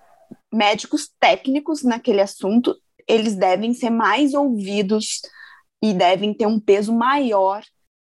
médicos 0.51 1.11
técnicos 1.19 1.83
naquele 1.83 2.21
assunto, 2.21 2.75
eles 3.07 3.35
devem 3.35 3.73
ser 3.73 3.89
mais 3.89 4.33
ouvidos 4.33 5.21
e 5.81 5.93
devem 5.93 6.33
ter 6.33 6.47
um 6.47 6.59
peso 6.59 6.93
maior 6.93 7.63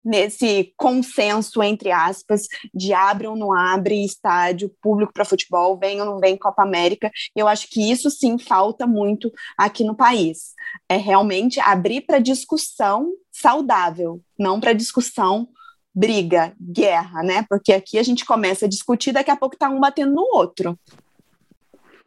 nesse 0.03 0.73
consenso, 0.75 1.63
entre 1.63 1.91
aspas, 1.91 2.47
de 2.73 2.93
abre 2.93 3.27
ou 3.27 3.35
não 3.35 3.53
abre 3.53 4.03
estádio 4.03 4.69
público 4.81 5.13
para 5.13 5.25
futebol, 5.25 5.77
vem 5.77 5.99
ou 6.01 6.05
não 6.05 6.19
vem 6.19 6.37
Copa 6.37 6.63
América. 6.63 7.11
Eu 7.35 7.47
acho 7.47 7.67
que 7.69 7.91
isso 7.91 8.09
sim 8.09 8.37
falta 8.37 8.85
muito 8.85 9.31
aqui 9.57 9.83
no 9.83 9.95
país. 9.95 10.53
É 10.89 10.97
realmente 10.97 11.59
abrir 11.59 12.01
para 12.01 12.19
discussão 12.19 13.13
saudável, 13.31 14.21
não 14.37 14.59
para 14.59 14.73
discussão 14.73 15.47
briga, 15.95 16.53
guerra, 16.59 17.21
né? 17.21 17.45
Porque 17.47 17.71
aqui 17.71 17.99
a 17.99 18.03
gente 18.03 18.25
começa 18.25 18.65
a 18.65 18.69
discutir, 18.69 19.11
daqui 19.11 19.29
a 19.29 19.35
pouco 19.35 19.55
está 19.55 19.69
um 19.69 19.79
batendo 19.79 20.13
no 20.13 20.23
outro. 20.33 20.77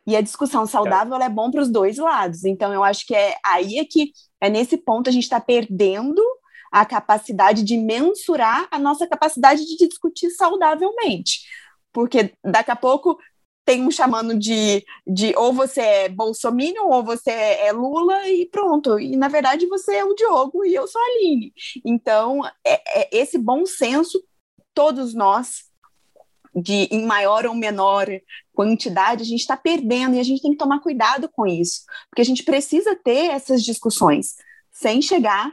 E 0.07 0.17
a 0.17 0.21
discussão 0.21 0.67
saudável 0.67 1.17
é, 1.17 1.25
é 1.25 1.29
bom 1.29 1.51
para 1.51 1.63
os 1.63 1.69
dois 1.69 1.99
lados. 1.99 2.45
Então, 2.45 2.73
eu 2.73 2.85
acho 2.85 3.05
que 3.07 3.15
é 3.15 3.37
aí 3.45 3.79
é 3.79 3.85
que 3.85 4.13
é 4.41 4.49
nesse 4.49 4.77
ponto 4.77 5.09
a 5.09 5.13
gente 5.13 5.25
está 5.25 5.41
perdendo 5.41 6.23
a 6.71 6.85
capacidade 6.85 7.63
de 7.63 7.77
mensurar 7.77 8.69
a 8.71 8.79
nossa 8.79 9.07
capacidade 9.07 9.65
de 9.65 9.89
discutir 9.89 10.31
saudavelmente. 10.31 11.41
Porque 11.93 12.33
daqui 12.45 12.71
a 12.71 12.77
pouco 12.77 13.19
tem 13.67 13.83
um 13.83 13.91
chamando 13.91 14.39
de, 14.39 14.85
de 15.05 15.35
ou 15.37 15.53
você 15.53 15.81
é 15.81 16.09
Bolsonaro 16.09 16.87
ou 16.89 17.03
você 17.03 17.31
é 17.31 17.73
Lula 17.73 18.29
e 18.29 18.47
pronto. 18.47 18.99
E 19.01 19.17
na 19.17 19.27
verdade 19.27 19.67
você 19.67 19.97
é 19.97 20.05
o 20.05 20.15
Diogo 20.15 20.65
e 20.65 20.73
eu 20.73 20.87
sou 20.87 21.01
a 21.01 21.05
Aline. 21.05 21.53
Então, 21.85 22.47
é, 22.65 23.01
é 23.01 23.09
esse 23.11 23.37
bom 23.37 23.67
senso, 23.67 24.23
todos 24.73 25.15
nós, 25.15 25.65
de 26.55 26.85
em 26.93 27.05
maior 27.05 27.45
ou 27.45 27.55
menor 27.55 28.07
quantidade, 28.55 29.23
a 29.23 29.27
gente 29.27 29.41
está 29.41 29.57
perdendo 29.57 30.15
e 30.15 30.21
a 30.21 30.23
gente 30.23 30.41
tem 30.41 30.53
que 30.53 30.59
tomar 30.59 30.81
cuidado 30.81 31.29
com 31.29 31.45
isso, 31.47 31.83
porque 32.09 32.23
a 32.23 32.25
gente 32.25 32.45
precisa 32.45 32.95
ter 32.95 33.31
essas 33.31 33.65
discussões 33.65 34.37
sem 34.71 35.03
chegar 35.03 35.53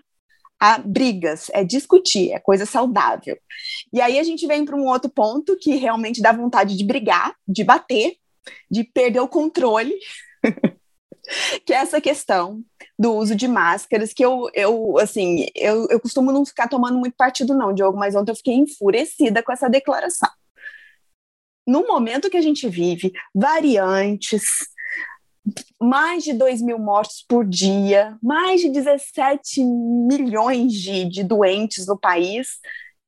a 0.59 0.77
brigas, 0.77 1.47
é 1.53 1.63
discutir, 1.63 2.31
é 2.31 2.39
coisa 2.39 2.65
saudável. 2.65 3.37
E 3.91 3.99
aí 3.99 4.17
a 4.17 4.23
gente 4.23 4.47
vem 4.47 4.63
para 4.63 4.75
um 4.75 4.87
outro 4.87 5.09
ponto 5.09 5.57
que 5.57 5.75
realmente 5.75 6.21
dá 6.21 6.31
vontade 6.31 6.77
de 6.77 6.85
brigar, 6.85 7.35
de 7.47 7.63
bater, 7.63 8.15
de 8.69 8.83
perder 8.83 9.19
o 9.19 9.27
controle, 9.27 9.93
que 11.65 11.73
é 11.73 11.77
essa 11.77 11.99
questão 11.99 12.63
do 12.97 13.13
uso 13.13 13.35
de 13.35 13.47
máscaras, 13.47 14.13
que 14.13 14.23
eu, 14.23 14.49
eu 14.53 14.97
assim, 14.99 15.47
eu, 15.55 15.87
eu 15.89 15.99
costumo 15.99 16.31
não 16.31 16.45
ficar 16.45 16.67
tomando 16.67 16.97
muito 16.97 17.15
partido 17.15 17.55
não, 17.55 17.73
Diogo, 17.73 17.97
mas 17.97 18.15
ontem 18.15 18.31
eu 18.31 18.35
fiquei 18.35 18.53
enfurecida 18.53 19.41
com 19.41 19.51
essa 19.51 19.69
declaração. 19.69 20.29
No 21.65 21.87
momento 21.87 22.29
que 22.29 22.37
a 22.37 22.41
gente 22.41 22.67
vive, 22.67 23.13
variantes, 23.33 24.43
mais 25.79 26.23
de 26.23 26.33
2 26.33 26.61
mil 26.61 26.79
mortos 26.79 27.23
por 27.27 27.45
dia, 27.45 28.17
mais 28.21 28.61
de 28.61 28.69
17 28.69 29.63
milhões 29.63 30.73
de, 30.73 31.05
de 31.05 31.23
doentes 31.23 31.85
no 31.85 31.99
país. 31.99 32.59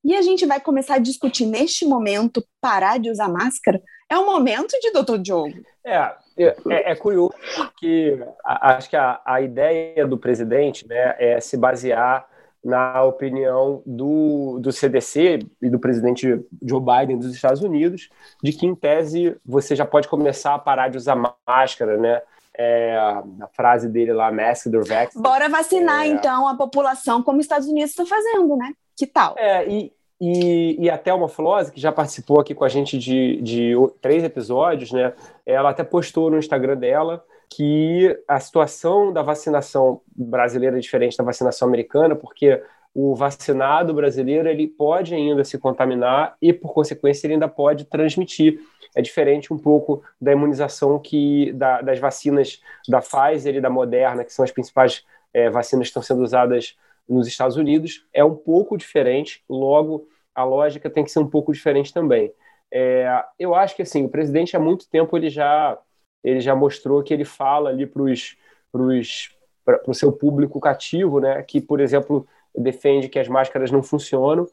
E 0.04 0.16
a 0.16 0.22
gente 0.22 0.46
vai 0.46 0.60
começar 0.60 0.96
a 0.96 1.00
discutir 1.00 1.46
neste 1.46 1.86
momento 1.86 2.46
parar 2.62 3.00
de 3.00 3.10
usar 3.10 3.28
máscara? 3.28 3.82
É 4.10 4.18
o 4.18 4.26
momento 4.26 4.80
de 4.80 4.92
doutor 4.92 5.18
Diogo. 5.18 5.56
É, 5.84 6.16
é, 6.38 6.92
é 6.92 6.96
curioso 6.96 7.34
que 7.80 8.20
acho 8.44 8.90
que 8.90 8.96
a, 8.96 9.20
a 9.26 9.42
ideia 9.42 10.06
do 10.06 10.18
presidente 10.18 10.88
né, 10.88 11.16
é 11.18 11.40
se 11.40 11.58
basear 11.58 12.28
na 12.66 13.04
opinião 13.04 13.84
do, 13.86 14.58
do 14.60 14.72
CDC 14.72 15.38
e 15.62 15.70
do 15.70 15.78
presidente 15.78 16.44
Joe 16.64 16.82
Biden 16.82 17.20
dos 17.20 17.32
Estados 17.32 17.62
Unidos, 17.62 18.10
de 18.42 18.52
que, 18.52 18.66
em 18.66 18.74
tese, 18.74 19.38
você 19.46 19.76
já 19.76 19.86
pode 19.86 20.08
começar 20.08 20.56
a 20.56 20.60
parar 20.60 20.88
de 20.88 20.98
usar 20.98 21.16
máscara, 21.48 21.96
né? 21.98 22.24
É, 22.58 22.96
a 22.98 23.48
frase 23.54 23.88
dele 23.88 24.14
lá, 24.14 24.32
mask 24.32 24.68
or 24.68 24.84
vax. 24.84 25.14
Bora 25.16 25.48
vacinar, 25.48 26.06
é... 26.06 26.08
então, 26.08 26.48
a 26.48 26.56
população, 26.56 27.22
como 27.22 27.38
os 27.38 27.46
Estados 27.46 27.68
Unidos 27.68 27.92
estão 27.92 28.06
fazendo, 28.06 28.58
né? 28.58 28.74
Que 28.98 29.06
tal? 29.06 29.36
É, 29.38 29.68
e, 29.70 29.94
e, 30.20 30.86
e 30.86 30.90
a 30.90 30.98
Thelma 30.98 31.28
Flose, 31.28 31.72
que 31.72 31.80
já 31.80 31.92
participou 31.92 32.40
aqui 32.40 32.56
com 32.56 32.64
a 32.64 32.70
gente 32.70 32.98
de, 32.98 33.42
de 33.42 33.74
três 34.02 34.24
episódios, 34.24 34.92
né? 34.92 35.14
Ela 35.46 35.70
até 35.70 35.84
postou 35.84 36.32
no 36.32 36.40
Instagram 36.40 36.78
dela 36.78 37.24
que 37.50 38.18
a 38.28 38.40
situação 38.40 39.12
da 39.14 39.22
vacinação 39.22 40.02
brasileira 40.16 40.78
é 40.78 40.80
diferente 40.80 41.18
da 41.18 41.24
vacinação 41.24 41.68
americana, 41.68 42.16
porque 42.16 42.62
o 42.94 43.14
vacinado 43.14 43.94
brasileiro 43.94 44.48
ele 44.48 44.68
pode 44.68 45.14
ainda 45.14 45.44
se 45.44 45.58
contaminar 45.58 46.38
e, 46.42 46.54
por 46.54 46.74
consequência, 46.74 47.28
ele 47.28 47.34
ainda 47.34 47.48
pode 47.48 47.86
transmitir. 47.86 48.60
É 48.96 49.02
diferente 49.02 49.54
um 49.54 49.58
pouco 49.58 50.02
da 50.20 50.32
imunização 50.32 50.98
que 50.98 51.52
da, 51.54 51.82
das 51.82 52.00
vacinas 52.00 52.62
da 52.88 53.02
Pfizer 53.02 53.56
e 53.56 53.62
da 53.62 53.70
Moderna, 53.70 54.24
que 54.24 54.32
são 54.32 54.46
as 54.46 54.52
principais 54.52 55.04
é, 55.34 55.50
vacinas 55.50 55.88
que 55.88 55.90
estão 55.90 56.02
sendo 56.02 56.24
usadas 56.24 56.78
nos 57.08 57.28
Estados 57.28 57.58
Unidos. 57.58 58.08
É 58.14 58.24
um 58.24 58.36
pouco 58.36 58.78
diferente, 58.78 59.44
logo 59.50 60.08
a 60.34 60.44
lógica 60.44 60.90
tem 60.90 61.04
que 61.04 61.12
ser 61.12 61.20
um 61.20 61.30
pouco 61.30 61.52
diferente 61.52 61.94
também. 61.94 62.32
É, 62.72 63.24
eu 63.38 63.54
acho 63.54 63.76
que 63.76 63.82
assim 63.82 64.06
o 64.06 64.10
presidente 64.10 64.56
há 64.56 64.60
muito 64.60 64.90
tempo 64.90 65.16
ele 65.16 65.30
já 65.30 65.78
ele 66.26 66.42
já 66.42 66.56
mostrou 66.56 67.04
que 67.04 67.14
ele 67.14 67.24
fala 67.24 67.70
ali 67.70 67.86
para 67.86 68.02
o 69.88 69.94
seu 69.94 70.12
público 70.12 70.60
cativo, 70.60 71.20
né, 71.20 71.42
que, 71.44 71.62
por 71.62 71.80
exemplo, 71.80 72.28
defende 72.58 73.08
que 73.08 73.20
as 73.20 73.28
máscaras 73.28 73.70
não 73.70 73.84
funcionam, 73.84 74.48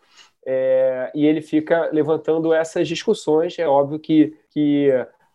é, 0.44 1.10
e 1.14 1.24
ele 1.24 1.40
fica 1.40 1.88
levantando 1.90 2.52
essas 2.52 2.86
discussões. 2.86 3.58
É 3.58 3.66
óbvio 3.66 3.98
que, 3.98 4.36
que 4.50 4.90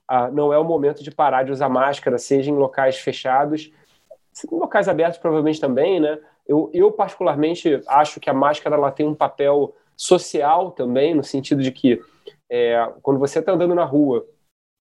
ah, 0.08 0.29
não 0.29 0.53
é 0.53 0.60
o 0.60 0.63
momento 0.63 1.03
de 1.03 1.10
parar 1.10 1.44
de 1.44 1.51
usar 1.51 1.70
máscara, 1.70 2.20
seja 2.20 2.51
em 2.51 2.56
locais 2.56 2.98
fechados, 2.98 3.72
em 4.51 4.56
locais 4.56 4.88
abertos 4.88 5.17
provavelmente 5.17 5.60
também, 5.60 6.00
né? 6.00 6.20
Eu, 6.48 6.70
eu 6.74 6.91
particularmente 6.91 7.82
acho 7.88 8.20
que 8.20 8.29
a 8.29 8.34
máscara 8.34 8.75
ela 8.75 8.91
tem 8.91 9.06
um 9.06 9.15
papel 9.15 9.75
social 9.96 10.72
também, 10.72 11.15
no 11.15 11.24
sentido 11.24 11.63
de 11.63 11.72
que 11.72 12.00
é, 12.50 12.89
quando 13.01 13.20
você 13.20 13.39
está 13.39 13.53
andando 13.53 13.74
na 13.74 13.84
rua 13.84 14.25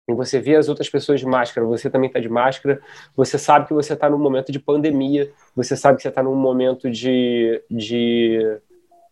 e 0.07 0.13
você 0.13 0.39
vê 0.39 0.55
as 0.55 0.67
outras 0.67 0.89
pessoas 0.89 1.19
de 1.19 1.25
máscara, 1.25 1.65
você 1.65 1.89
também 1.89 2.07
está 2.07 2.19
de 2.19 2.27
máscara, 2.27 2.81
você 3.15 3.37
sabe 3.37 3.67
que 3.67 3.73
você 3.73 3.93
está 3.93 4.09
num 4.09 4.17
momento 4.17 4.51
de 4.51 4.59
pandemia, 4.59 5.31
você 5.55 5.77
sabe 5.77 5.97
que 5.97 6.01
você 6.03 6.09
está 6.09 6.21
num 6.21 6.35
momento 6.35 6.89
de, 6.91 7.63
de, 7.71 8.59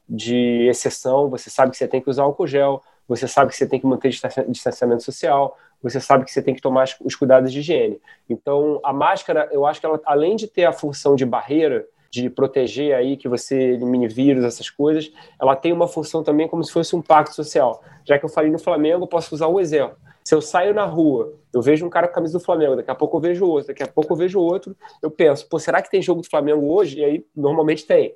de 0.07 0.67
exceção, 0.67 1.29
você 1.29 1.50
sabe 1.50 1.71
que 1.71 1.77
você 1.77 1.88
tem 1.88 2.01
que 2.01 2.10
usar 2.10 2.24
álcool 2.24 2.45
gel, 2.45 2.83
você 3.07 3.27
sabe 3.27 3.51
que 3.51 3.57
você 3.57 3.65
tem 3.65 3.79
que 3.79 3.88
manter 3.88 4.10
distanciamento 4.50 5.03
social, 5.03 5.57
você 5.81 6.00
sabe 6.00 6.25
que 6.25 6.31
você 6.31 6.41
tem 6.41 6.53
que 6.53 6.62
tomar 6.62 6.86
os 7.03 7.15
cuidados 7.15 7.51
de 7.51 7.60
higiene. 7.60 8.00
Então, 8.29 8.79
a 8.83 8.91
máscara, 8.91 9.50
eu 9.51 9.65
acho 9.65 9.79
que 9.79 9.86
ela, 9.86 10.00
além 10.05 10.36
de 10.36 10.45
ter 10.45 10.65
a 10.65 10.74
função 10.74 11.15
de 11.15 11.25
barreira, 11.25 11.86
de 12.12 12.29
proteger 12.29 12.93
aí 12.93 13.15
que 13.15 13.29
você 13.29 13.55
elimine 13.55 14.10
vírus, 14.10 14.43
essas 14.43 14.69
coisas, 14.69 15.12
ela 15.39 15.55
tem 15.55 15.71
uma 15.71 15.88
função 15.88 16.21
também 16.21 16.48
como 16.50 16.62
se 16.63 16.71
fosse 16.71 16.93
um 16.95 17.01
pacto 17.01 17.33
social. 17.33 17.81
Já 18.05 18.19
que 18.19 18.25
eu 18.25 18.29
falei 18.29 18.51
no 18.51 18.60
Flamengo, 18.60 19.07
posso 19.07 19.33
usar 19.33 19.48
um 19.48 19.60
exemplo. 19.60 19.98
Se 20.24 20.36
eu 20.36 20.42
saio 20.42 20.74
na 20.74 20.86
rua, 20.86 21.34
eu 21.54 21.62
vejo 21.62 21.86
um 21.86 21.90
cara 21.90 22.08
com 22.08 22.12
a 22.12 22.16
camisa 22.16 22.38
do 22.38 22.44
Flamengo, 22.44 22.75
daqui 22.75 22.92
a 22.92 22.96
pouco 22.96 23.18
eu 23.18 23.22
vejo 23.22 23.46
outro, 23.46 23.68
daqui 23.68 23.84
a 23.84 23.88
pouco 23.88 24.13
eu 24.13 24.18
vejo 24.18 24.40
outro, 24.40 24.75
eu 25.01 25.10
penso, 25.10 25.48
pô, 25.50 25.58
será 25.60 25.82
que 25.82 25.90
tem 25.90 26.01
jogo 26.01 26.22
do 26.22 26.30
Flamengo 26.30 26.72
hoje? 26.72 27.00
E 27.00 27.06
aí, 27.06 27.25
normalmente 27.36 27.86
tem. 27.86 28.16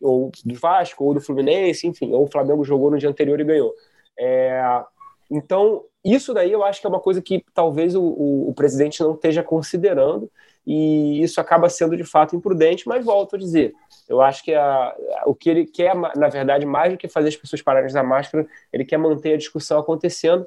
Ou 0.00 0.32
do 0.44 0.54
Vasco, 0.54 1.04
ou 1.04 1.14
do 1.14 1.20
Fluminense, 1.20 1.86
enfim, 1.86 2.12
ou 2.12 2.24
o 2.24 2.30
Flamengo 2.30 2.64
jogou 2.64 2.90
no 2.90 2.98
dia 2.98 3.08
anterior 3.08 3.38
e 3.40 3.44
ganhou. 3.44 3.72
É, 4.18 4.82
então, 5.30 5.84
isso 6.04 6.34
daí 6.34 6.52
eu 6.52 6.62
acho 6.62 6.80
que 6.80 6.86
é 6.86 6.90
uma 6.90 7.00
coisa 7.00 7.22
que 7.22 7.44
talvez 7.54 7.94
o, 7.94 8.02
o, 8.02 8.48
o, 8.50 8.54
presidente 8.54 9.02
não 9.02 9.14
esteja 9.14 9.42
considerando, 9.42 10.30
e 10.66 11.22
isso 11.22 11.40
acaba 11.40 11.68
sendo 11.68 11.96
de 11.96 12.04
fato 12.04 12.36
imprudente, 12.36 12.86
mas 12.86 13.04
volto 13.04 13.36
a 13.36 13.38
dizer, 13.38 13.74
eu 14.08 14.20
acho 14.20 14.42
que 14.44 14.54
a, 14.54 14.94
o 15.26 15.34
que 15.34 15.48
ele 15.48 15.66
quer, 15.66 15.94
na 15.94 16.28
verdade, 16.28 16.66
mais 16.66 16.92
do 16.92 16.98
que 16.98 17.08
fazer 17.08 17.28
as 17.28 17.36
pessoas 17.36 17.62
pararem 17.62 17.88
usar 17.88 18.02
máscara, 18.02 18.46
ele 18.72 18.84
quer 18.84 18.98
manter 18.98 19.34
a 19.34 19.38
discussão 19.38 19.78
acontecendo. 19.78 20.46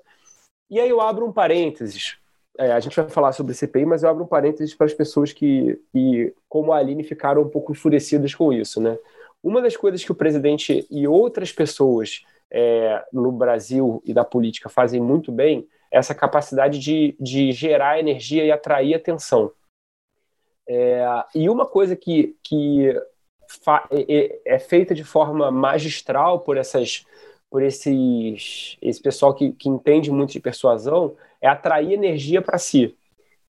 E 0.70 0.80
aí 0.80 0.90
eu 0.90 1.02
abro 1.02 1.26
um 1.26 1.32
parênteses. 1.32 2.18
É, 2.58 2.72
a 2.72 2.80
gente 2.80 2.96
vai 2.96 3.10
falar 3.10 3.32
sobre 3.34 3.54
CPI, 3.54 3.86
mas 3.86 4.04
eu 4.04 4.10
abro 4.10 4.24
um 4.24 4.28
parênteses 4.28 4.74
para 4.74 4.86
as 4.86 4.94
pessoas 4.94 5.32
que, 5.32 5.80
que, 5.92 6.34
como 6.50 6.72
a 6.72 6.78
Aline, 6.78 7.04
ficaram 7.04 7.44
um 7.44 7.50
pouco 7.50 7.72
enfurecidas 7.72 8.34
com 8.34 8.52
isso. 8.52 8.82
Né? 8.82 8.98
Uma 9.44 9.62
das 9.62 9.78
coisas 9.78 10.04
que 10.04 10.12
o 10.12 10.16
presidente 10.16 10.88
e 10.90 11.08
outras 11.08 11.52
pessoas 11.52 12.24
é, 12.50 13.06
no 13.14 13.32
Brasil 13.32 14.02
e 14.06 14.14
na 14.14 14.24
política 14.24 14.70
fazem 14.70 15.02
muito 15.02 15.32
bem 15.32 15.68
é 15.92 15.98
essa 15.98 16.16
capacidade 16.16 16.80
de, 16.80 17.16
de 17.20 17.52
gerar 17.52 18.00
energia 18.00 18.44
e 18.44 18.52
atrair 18.52 18.96
atenção. 18.96 19.52
É, 20.68 21.06
e 21.34 21.50
uma 21.50 21.66
coisa 21.66 21.96
que, 21.96 22.36
que 22.44 22.90
é, 23.90 24.40
é, 24.46 24.60
feita 24.60 24.94
de 24.94 25.04
forma 25.04 25.50
magistral 25.50 26.42
por 26.42 26.58
essas 26.58 27.06
por 27.50 27.64
esses 27.64 28.78
esse 28.82 29.02
pessoal 29.02 29.34
que, 29.34 29.52
que 29.54 29.70
entende 29.70 30.12
muito 30.12 30.34
de 30.34 30.40
persuasão 30.40 31.16
é 31.42 31.48
atrair 31.48 31.94
energia 31.94 32.42
para 32.42 32.58
si. 32.58 32.96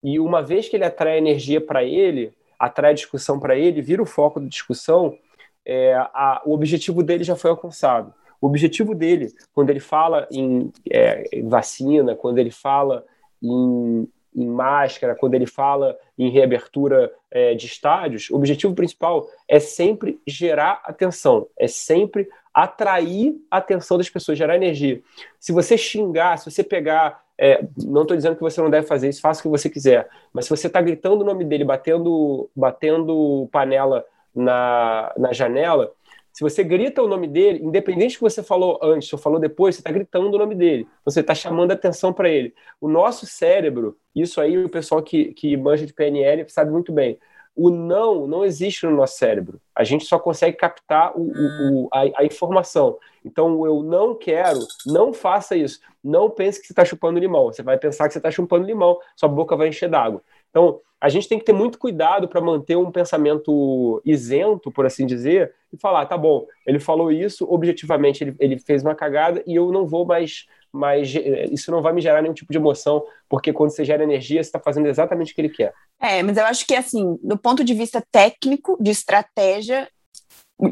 E 0.02 0.18
uma 0.20 0.42
vez 0.42 0.68
que 0.68 0.76
ele 0.76 0.84
atrai 0.84 1.18
energia 1.18 1.60
para 1.60 1.82
ele, 1.82 2.32
atrai 2.58 2.94
discussão 2.94 3.38
para 3.38 3.56
ele, 3.56 3.82
vira 3.82 4.02
o 4.02 4.06
foco 4.06 4.40
da 4.40 4.46
discussão, 4.46 5.16
é, 5.64 5.94
a, 5.94 6.42
o 6.44 6.52
objetivo 6.52 7.02
dele 7.02 7.24
já 7.24 7.36
foi 7.36 7.50
alcançado. 7.50 8.14
O 8.40 8.46
objetivo 8.46 8.94
dele, 8.94 9.32
quando 9.52 9.70
ele 9.70 9.80
fala 9.80 10.28
em, 10.30 10.72
é, 10.90 11.24
em 11.32 11.48
vacina, 11.48 12.14
quando 12.14 12.38
ele 12.38 12.50
fala 12.50 13.04
em, 13.42 14.08
em, 14.42 14.46
máscara, 14.46 15.14
quando 15.14 15.34
ele 15.34 15.46
fala 15.46 15.96
em 16.18 16.30
reabertura 16.30 17.12
é, 17.30 17.54
de 17.54 17.66
estádios, 17.66 18.30
o 18.30 18.36
objetivo 18.36 18.74
principal 18.74 19.26
é 19.46 19.58
sempre 19.58 20.20
gerar 20.26 20.80
atenção, 20.84 21.46
é 21.58 21.66
sempre 21.66 22.28
atrair 22.52 23.36
a 23.50 23.58
atenção 23.58 23.96
das 23.98 24.08
pessoas, 24.10 24.38
gerar 24.38 24.56
energia. 24.56 25.00
Se 25.38 25.52
você 25.52 25.78
xingar, 25.78 26.38
se 26.38 26.50
você 26.50 26.64
pegar 26.64 27.22
é, 27.40 27.64
não 27.84 28.02
estou 28.02 28.16
dizendo 28.16 28.34
que 28.34 28.42
você 28.42 28.60
não 28.60 28.68
deve 28.68 28.86
fazer 28.86 29.08
isso, 29.08 29.20
faça 29.20 29.38
o 29.38 29.42
que 29.44 29.48
você 29.48 29.70
quiser. 29.70 30.08
Mas 30.32 30.46
se 30.46 30.50
você 30.50 30.66
está 30.66 30.80
gritando 30.80 31.20
o 31.20 31.24
nome 31.24 31.44
dele, 31.44 31.64
batendo, 31.64 32.50
batendo 32.54 33.48
panela 33.52 34.04
na, 34.34 35.12
na 35.16 35.32
janela, 35.32 35.92
se 36.38 36.44
você 36.44 36.62
grita 36.62 37.02
o 37.02 37.08
nome 37.08 37.26
dele, 37.26 37.58
independente 37.64 38.14
que 38.14 38.20
você 38.20 38.44
falou 38.44 38.78
antes 38.80 39.12
ou 39.12 39.18
falou 39.18 39.40
depois, 39.40 39.74
você 39.74 39.80
está 39.80 39.90
gritando 39.90 40.28
o 40.28 40.38
nome 40.38 40.54
dele. 40.54 40.86
Você 41.04 41.18
está 41.18 41.34
chamando 41.34 41.72
atenção 41.72 42.12
para 42.12 42.28
ele. 42.28 42.54
O 42.80 42.88
nosso 42.88 43.26
cérebro, 43.26 43.98
isso 44.14 44.40
aí 44.40 44.56
o 44.56 44.68
pessoal 44.68 45.02
que, 45.02 45.34
que 45.34 45.56
manja 45.56 45.84
de 45.84 45.92
PNL 45.92 46.48
sabe 46.48 46.70
muito 46.70 46.92
bem. 46.92 47.18
O 47.56 47.70
não 47.70 48.28
não 48.28 48.44
existe 48.44 48.86
no 48.86 48.94
nosso 48.94 49.18
cérebro. 49.18 49.60
A 49.74 49.82
gente 49.82 50.04
só 50.04 50.16
consegue 50.16 50.56
captar 50.56 51.10
o, 51.18 51.22
o, 51.22 51.88
a, 51.92 52.20
a, 52.20 52.24
informação. 52.24 52.98
Então, 53.24 53.66
eu 53.66 53.82
não 53.82 54.14
quero, 54.14 54.60
não 54.86 55.12
faça 55.12 55.56
isso. 55.56 55.80
Não 56.04 56.30
pense 56.30 56.60
que 56.60 56.68
você 56.68 56.72
está 56.72 56.84
chupando 56.84 57.18
limão. 57.18 57.46
Você 57.46 57.64
vai 57.64 57.76
pensar 57.76 58.06
que 58.06 58.12
você 58.12 58.20
está 58.20 58.30
chupando 58.30 58.64
limão, 58.64 58.96
sua 59.16 59.28
boca 59.28 59.56
vai 59.56 59.70
encher 59.70 59.88
d'água. 59.88 60.22
Então, 60.50 60.80
a 61.00 61.08
gente 61.08 61.28
tem 61.28 61.38
que 61.38 61.44
ter 61.44 61.52
muito 61.52 61.78
cuidado 61.78 62.26
para 62.26 62.40
manter 62.40 62.76
um 62.76 62.90
pensamento 62.90 64.02
isento, 64.04 64.70
por 64.70 64.84
assim 64.84 65.06
dizer, 65.06 65.54
e 65.72 65.78
falar, 65.78 66.06
tá 66.06 66.18
bom, 66.18 66.44
ele 66.66 66.80
falou 66.80 67.12
isso, 67.12 67.46
objetivamente 67.48 68.24
ele, 68.24 68.36
ele 68.40 68.58
fez 68.58 68.82
uma 68.82 68.94
cagada 68.94 69.42
e 69.46 69.54
eu 69.54 69.70
não 69.70 69.86
vou 69.86 70.04
mais, 70.04 70.46
mais. 70.72 71.14
Isso 71.52 71.70
não 71.70 71.80
vai 71.80 71.92
me 71.92 72.00
gerar 72.00 72.20
nenhum 72.20 72.34
tipo 72.34 72.50
de 72.50 72.58
emoção, 72.58 73.04
porque 73.28 73.52
quando 73.52 73.70
você 73.70 73.84
gera 73.84 74.02
energia, 74.02 74.42
você 74.42 74.48
está 74.48 74.58
fazendo 74.58 74.88
exatamente 74.88 75.32
o 75.32 75.34
que 75.34 75.40
ele 75.40 75.50
quer. 75.50 75.72
É, 76.00 76.22
mas 76.22 76.36
eu 76.36 76.44
acho 76.44 76.66
que, 76.66 76.74
assim, 76.74 77.16
do 77.22 77.38
ponto 77.38 77.62
de 77.62 77.74
vista 77.74 78.02
técnico, 78.10 78.76
de 78.80 78.90
estratégia, 78.90 79.88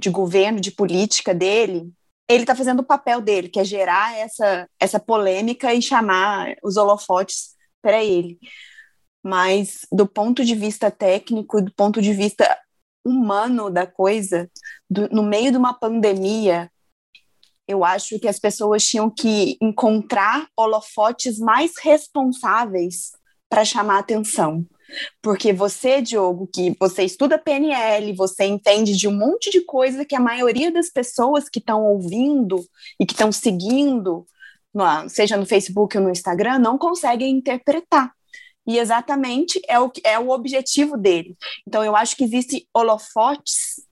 de 0.00 0.10
governo, 0.10 0.60
de 0.60 0.72
política 0.72 1.32
dele, 1.32 1.88
ele 2.28 2.42
está 2.42 2.56
fazendo 2.56 2.80
o 2.80 2.86
papel 2.86 3.20
dele, 3.20 3.48
que 3.48 3.60
é 3.60 3.64
gerar 3.64 4.18
essa, 4.18 4.68
essa 4.80 4.98
polêmica 4.98 5.72
e 5.72 5.80
chamar 5.80 6.56
os 6.64 6.76
holofotes 6.76 7.54
para 7.80 8.02
ele 8.02 8.40
mas 9.26 9.80
do 9.90 10.06
ponto 10.06 10.44
de 10.44 10.54
vista 10.54 10.88
técnico, 10.88 11.60
do 11.60 11.72
ponto 11.74 12.00
de 12.00 12.12
vista 12.12 12.46
humano 13.04 13.68
da 13.68 13.84
coisa, 13.84 14.48
do, 14.88 15.08
no 15.08 15.24
meio 15.24 15.50
de 15.50 15.58
uma 15.58 15.74
pandemia, 15.74 16.70
eu 17.66 17.84
acho 17.84 18.20
que 18.20 18.28
as 18.28 18.38
pessoas 18.38 18.86
tinham 18.86 19.10
que 19.10 19.58
encontrar 19.60 20.46
holofotes 20.56 21.40
mais 21.40 21.72
responsáveis 21.76 23.10
para 23.48 23.64
chamar 23.64 23.98
atenção. 23.98 24.64
Porque 25.20 25.52
você, 25.52 26.00
Diogo, 26.00 26.46
que 26.46 26.76
você 26.78 27.02
estuda 27.02 27.36
PNL, 27.36 28.12
você 28.12 28.44
entende 28.44 28.96
de 28.96 29.08
um 29.08 29.18
monte 29.18 29.50
de 29.50 29.62
coisa 29.62 30.04
que 30.04 30.14
a 30.14 30.20
maioria 30.20 30.70
das 30.70 30.88
pessoas 30.88 31.48
que 31.48 31.58
estão 31.58 31.82
ouvindo 31.82 32.64
e 33.00 33.04
que 33.04 33.12
estão 33.12 33.32
seguindo, 33.32 34.24
seja 35.08 35.36
no 35.36 35.44
Facebook 35.44 35.98
ou 35.98 36.04
no 36.04 36.10
Instagram, 36.10 36.60
não 36.60 36.78
conseguem 36.78 37.36
interpretar. 37.36 38.14
E 38.66 38.78
exatamente 38.78 39.60
é 39.68 39.78
o, 39.78 39.90
é 40.04 40.18
o 40.18 40.30
objetivo 40.30 40.96
dele. 40.96 41.36
Então, 41.66 41.84
eu 41.84 41.94
acho 41.94 42.16
que 42.16 42.24
existem 42.24 42.66
holofotes 42.74 43.82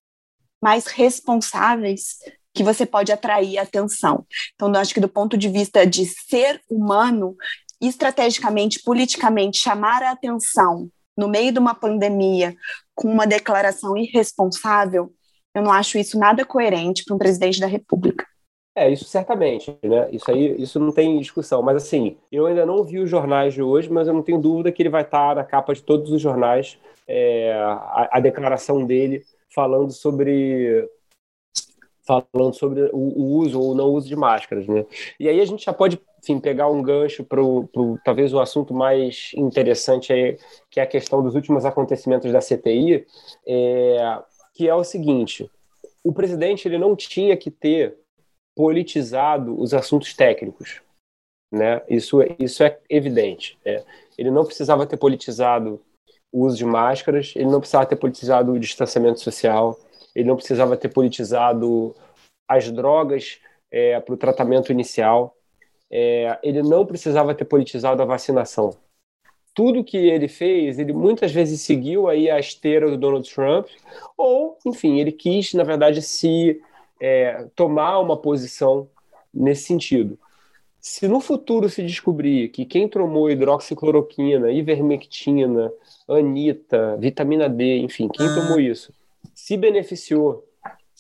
mais 0.62 0.87
responsáveis 0.87 2.16
que 2.52 2.62
você 2.62 2.87
pode 2.87 3.12
atrair 3.12 3.58
atenção. 3.58 4.26
Então, 4.54 4.72
eu 4.72 4.80
acho 4.80 4.94
que 4.94 5.00
do 5.00 5.08
ponto 5.08 5.37
de 5.37 5.48
vista 5.48 5.87
de 5.87 6.06
ser 6.06 6.60
humano, 6.68 7.37
estrategicamente, 7.80 8.80
politicamente, 8.82 9.58
chamar 9.58 10.02
a 10.02 10.12
atenção 10.12 10.88
no 11.16 11.28
meio 11.28 11.52
de 11.52 11.58
uma 11.58 11.74
pandemia 11.74 12.54
com 12.94 13.08
uma 13.08 13.26
declaração 13.26 13.96
irresponsável, 13.96 15.12
eu 15.54 15.62
não 15.62 15.72
acho 15.72 15.98
isso 15.98 16.18
nada 16.18 16.44
coerente 16.44 17.04
para 17.04 17.14
um 17.14 17.18
presidente 17.18 17.60
da 17.60 17.66
República. 17.66 18.26
É, 18.76 18.90
isso 18.90 19.04
certamente, 19.04 19.76
né? 19.82 20.08
Isso 20.10 20.28
aí, 20.30 20.60
isso 20.60 20.80
não 20.80 20.90
tem 20.90 21.18
discussão. 21.20 21.62
Mas 21.62 21.76
assim, 21.76 22.16
eu 22.30 22.46
ainda 22.46 22.66
não 22.66 22.82
vi 22.82 22.98
os 22.98 23.08
jornais 23.08 23.54
de 23.54 23.62
hoje, 23.62 23.88
mas 23.90 24.08
eu 24.08 24.14
não 24.14 24.22
tenho 24.22 24.40
dúvida 24.40 24.72
que 24.72 24.82
ele 24.82 24.88
vai 24.88 25.02
estar 25.02 25.37
na 25.37 25.44
capa 25.44 25.72
de 25.72 25.82
todos 25.82 26.10
os 26.10 26.20
jornais 26.20 26.76
é, 27.06 27.52
a, 27.52 28.08
a, 28.12 28.20
declaração 28.20 28.84
dele 28.84 29.22
falando 29.48 29.92
sobre 29.92 30.88
falando 32.02 32.54
sobre 32.54 32.82
o, 32.92 32.98
o, 32.98 33.38
uso 33.38 33.60
ou 33.60 33.74
não 33.74 33.87
uso 33.87 34.08
de 34.08 34.16
máscaras, 34.16 34.66
né? 34.66 34.84
E 35.18 35.28
aí 35.28 35.40
a 35.40 35.44
gente 35.44 35.64
já 35.64 35.72
pode, 35.72 35.98
enfim, 36.22 36.38
pegar 36.38 36.68
um 36.68 36.82
gancho 36.82 37.24
para 37.24 37.40
talvez 38.04 38.34
o 38.34 38.40
assunto 38.40 38.74
mais 38.74 39.30
interessante 39.34 40.12
aí, 40.12 40.37
que 40.70 40.80
é 40.80 40.82
a 40.82 40.87
questão 40.87 41.22
dos 41.22 41.34
últimos 41.34 41.64
acontecimentos 41.64 42.30
da 42.30 42.40
CPI, 42.40 43.06
é, 43.46 44.18
que 44.52 44.68
é 44.68 44.74
o 44.74 44.84
seguinte: 44.84 45.50
o 46.02 46.12
presidente 46.12 46.68
ele 46.68 46.76
não 46.76 46.94
tinha 46.94 47.37
que 47.37 47.50
ter 47.50 47.96
politizado 48.56 49.60
os 49.60 49.74
assuntos 49.74 50.14
técnicos. 50.14 50.80
Né? 51.52 51.82
Isso, 51.88 52.20
é, 52.20 52.34
isso 52.38 52.62
é 52.62 52.78
evidente. 52.88 53.58
É. 53.64 53.84
Ele 54.18 54.30
não 54.30 54.44
precisava 54.44 54.86
ter 54.86 54.96
politizado 54.96 55.80
o 56.32 56.44
uso 56.44 56.56
de 56.56 56.64
máscaras, 56.64 57.32
ele 57.36 57.46
não 57.46 57.60
precisava 57.60 57.86
ter 57.86 57.96
politizado 57.96 58.52
o 58.52 58.58
distanciamento 58.58 59.20
social, 59.20 59.78
ele 60.14 60.26
não 60.28 60.36
precisava 60.36 60.76
ter 60.76 60.88
politizado 60.88 61.94
as 62.48 62.70
drogas 62.70 63.40
é, 63.70 64.00
para 64.00 64.14
o 64.14 64.16
tratamento 64.16 64.72
inicial. 64.72 65.36
é, 65.90 66.38
ele 66.42 66.62
não 66.62 66.84
precisava 66.84 67.34
ter 67.34 67.44
politizado 67.44 68.02
a 68.02 68.04
vacinação. 68.04 68.76
Tudo 69.54 69.84
que 69.84 69.96
ele 69.96 70.26
fez, 70.26 70.78
ele 70.80 70.92
muitas 70.92 71.30
vezes 71.30 71.60
seguiu 71.60 72.08
aí 72.08 72.28
a 72.28 72.40
esteira 72.40 72.90
do 72.90 72.98
Donald 72.98 73.32
Trump, 73.32 73.68
ou, 74.16 74.58
enfim, 74.66 74.98
ele 74.98 75.12
quis, 75.12 75.54
na 75.54 75.62
verdade, 75.62 76.02
se 76.02 76.60
é, 77.04 77.46
tomar 77.54 77.98
uma 77.98 78.16
posição 78.16 78.88
nesse 79.32 79.64
sentido. 79.64 80.18
Se 80.80 81.06
no 81.06 81.20
futuro 81.20 81.68
se 81.68 81.82
descobrir 81.82 82.48
que 82.48 82.64
quem 82.64 82.88
tomou 82.88 83.30
hidroxicloroquina, 83.30 84.50
ivermectina, 84.50 85.70
anita, 86.08 86.96
vitamina 86.96 87.46
D, 87.46 87.76
enfim, 87.80 88.08
quem 88.08 88.26
ah. 88.26 88.34
tomou 88.34 88.58
isso, 88.58 88.90
se 89.34 89.54
beneficiou 89.54 90.46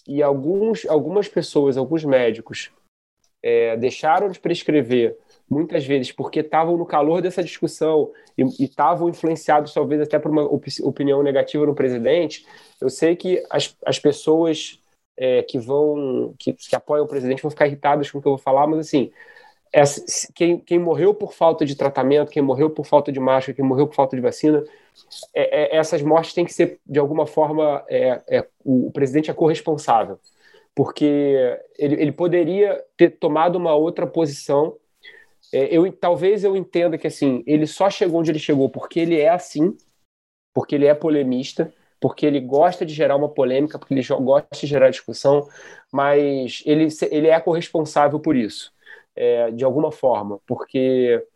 e 0.06 0.22
alguns, 0.22 0.84
algumas 0.86 1.26
pessoas, 1.26 1.78
alguns 1.78 2.04
médicos 2.04 2.70
é, 3.42 3.74
deixaram 3.78 4.28
de 4.28 4.38
prescrever 4.38 5.16
muitas 5.48 5.86
vezes 5.86 6.12
porque 6.12 6.40
estavam 6.40 6.76
no 6.76 6.84
calor 6.84 7.22
dessa 7.22 7.42
discussão 7.42 8.10
e 8.36 8.44
estavam 8.62 9.08
influenciados 9.08 9.72
talvez 9.72 10.02
até 10.02 10.18
por 10.18 10.30
uma 10.30 10.44
op 10.44 10.66
opinião 10.82 11.22
negativa 11.22 11.64
no 11.64 11.74
presidente, 11.74 12.46
eu 12.78 12.90
sei 12.90 13.16
que 13.16 13.42
as, 13.50 13.74
as 13.86 13.98
pessoas 13.98 14.78
é, 15.16 15.42
que 15.42 15.58
vão 15.58 16.34
que, 16.38 16.52
que 16.52 16.76
apoiam 16.76 17.04
o 17.04 17.08
presidente 17.08 17.42
vão 17.42 17.50
ficar 17.50 17.66
irritadas 17.66 18.10
com 18.10 18.18
o 18.18 18.22
que 18.22 18.28
eu 18.28 18.32
vou 18.32 18.38
falar, 18.38 18.66
mas 18.66 18.80
assim 18.80 19.10
quem, 20.34 20.58
quem 20.58 20.78
morreu 20.78 21.12
por 21.12 21.32
falta 21.32 21.66
de 21.66 21.74
tratamento, 21.74 22.30
quem 22.30 22.42
morreu 22.42 22.70
por 22.70 22.86
falta 22.86 23.10
de 23.10 23.18
máscara, 23.18 23.56
quem 23.56 23.64
morreu 23.64 23.88
por 23.88 23.96
falta 23.96 24.14
de 24.14 24.22
vacina, 24.22 24.62
é, 25.34 25.74
é, 25.74 25.76
essas 25.76 26.00
mortes 26.00 26.32
têm 26.32 26.44
que 26.44 26.54
ser 26.54 26.78
de 26.86 26.98
alguma 26.98 27.26
forma 27.26 27.84
é, 27.88 28.22
é 28.28 28.48
o, 28.64 28.86
o 28.88 28.92
presidente 28.92 29.30
é 29.30 29.34
corresponsável 29.34 30.18
porque 30.74 31.56
ele, 31.78 32.00
ele 32.00 32.12
poderia 32.12 32.82
ter 32.96 33.10
tomado 33.10 33.56
uma 33.56 33.74
outra 33.74 34.06
posição. 34.06 34.76
É, 35.52 35.76
eu, 35.76 35.90
talvez 35.92 36.42
eu 36.42 36.56
entenda 36.56 36.98
que 36.98 37.06
assim 37.06 37.44
ele 37.46 37.66
só 37.66 37.88
chegou 37.88 38.20
onde 38.20 38.30
ele 38.30 38.38
chegou 38.38 38.68
porque 38.68 38.98
ele 38.98 39.20
é 39.20 39.28
assim, 39.28 39.76
porque 40.52 40.74
ele 40.74 40.86
é 40.86 40.94
polemista, 40.94 41.72
porque 42.04 42.26
ele 42.26 42.38
gosta 42.38 42.84
de 42.84 42.92
gerar 42.92 43.16
uma 43.16 43.30
polêmica, 43.30 43.78
porque 43.78 43.94
ele 43.94 44.06
gosta 44.20 44.46
de 44.52 44.66
gerar 44.66 44.90
discussão, 44.90 45.48
mas 45.90 46.62
ele, 46.66 46.86
ele 47.10 47.28
é 47.28 47.40
corresponsável 47.40 48.20
por 48.20 48.36
isso, 48.36 48.74
é, 49.16 49.50
de 49.50 49.64
alguma 49.64 49.90
forma, 49.90 50.38
porque 50.46 51.26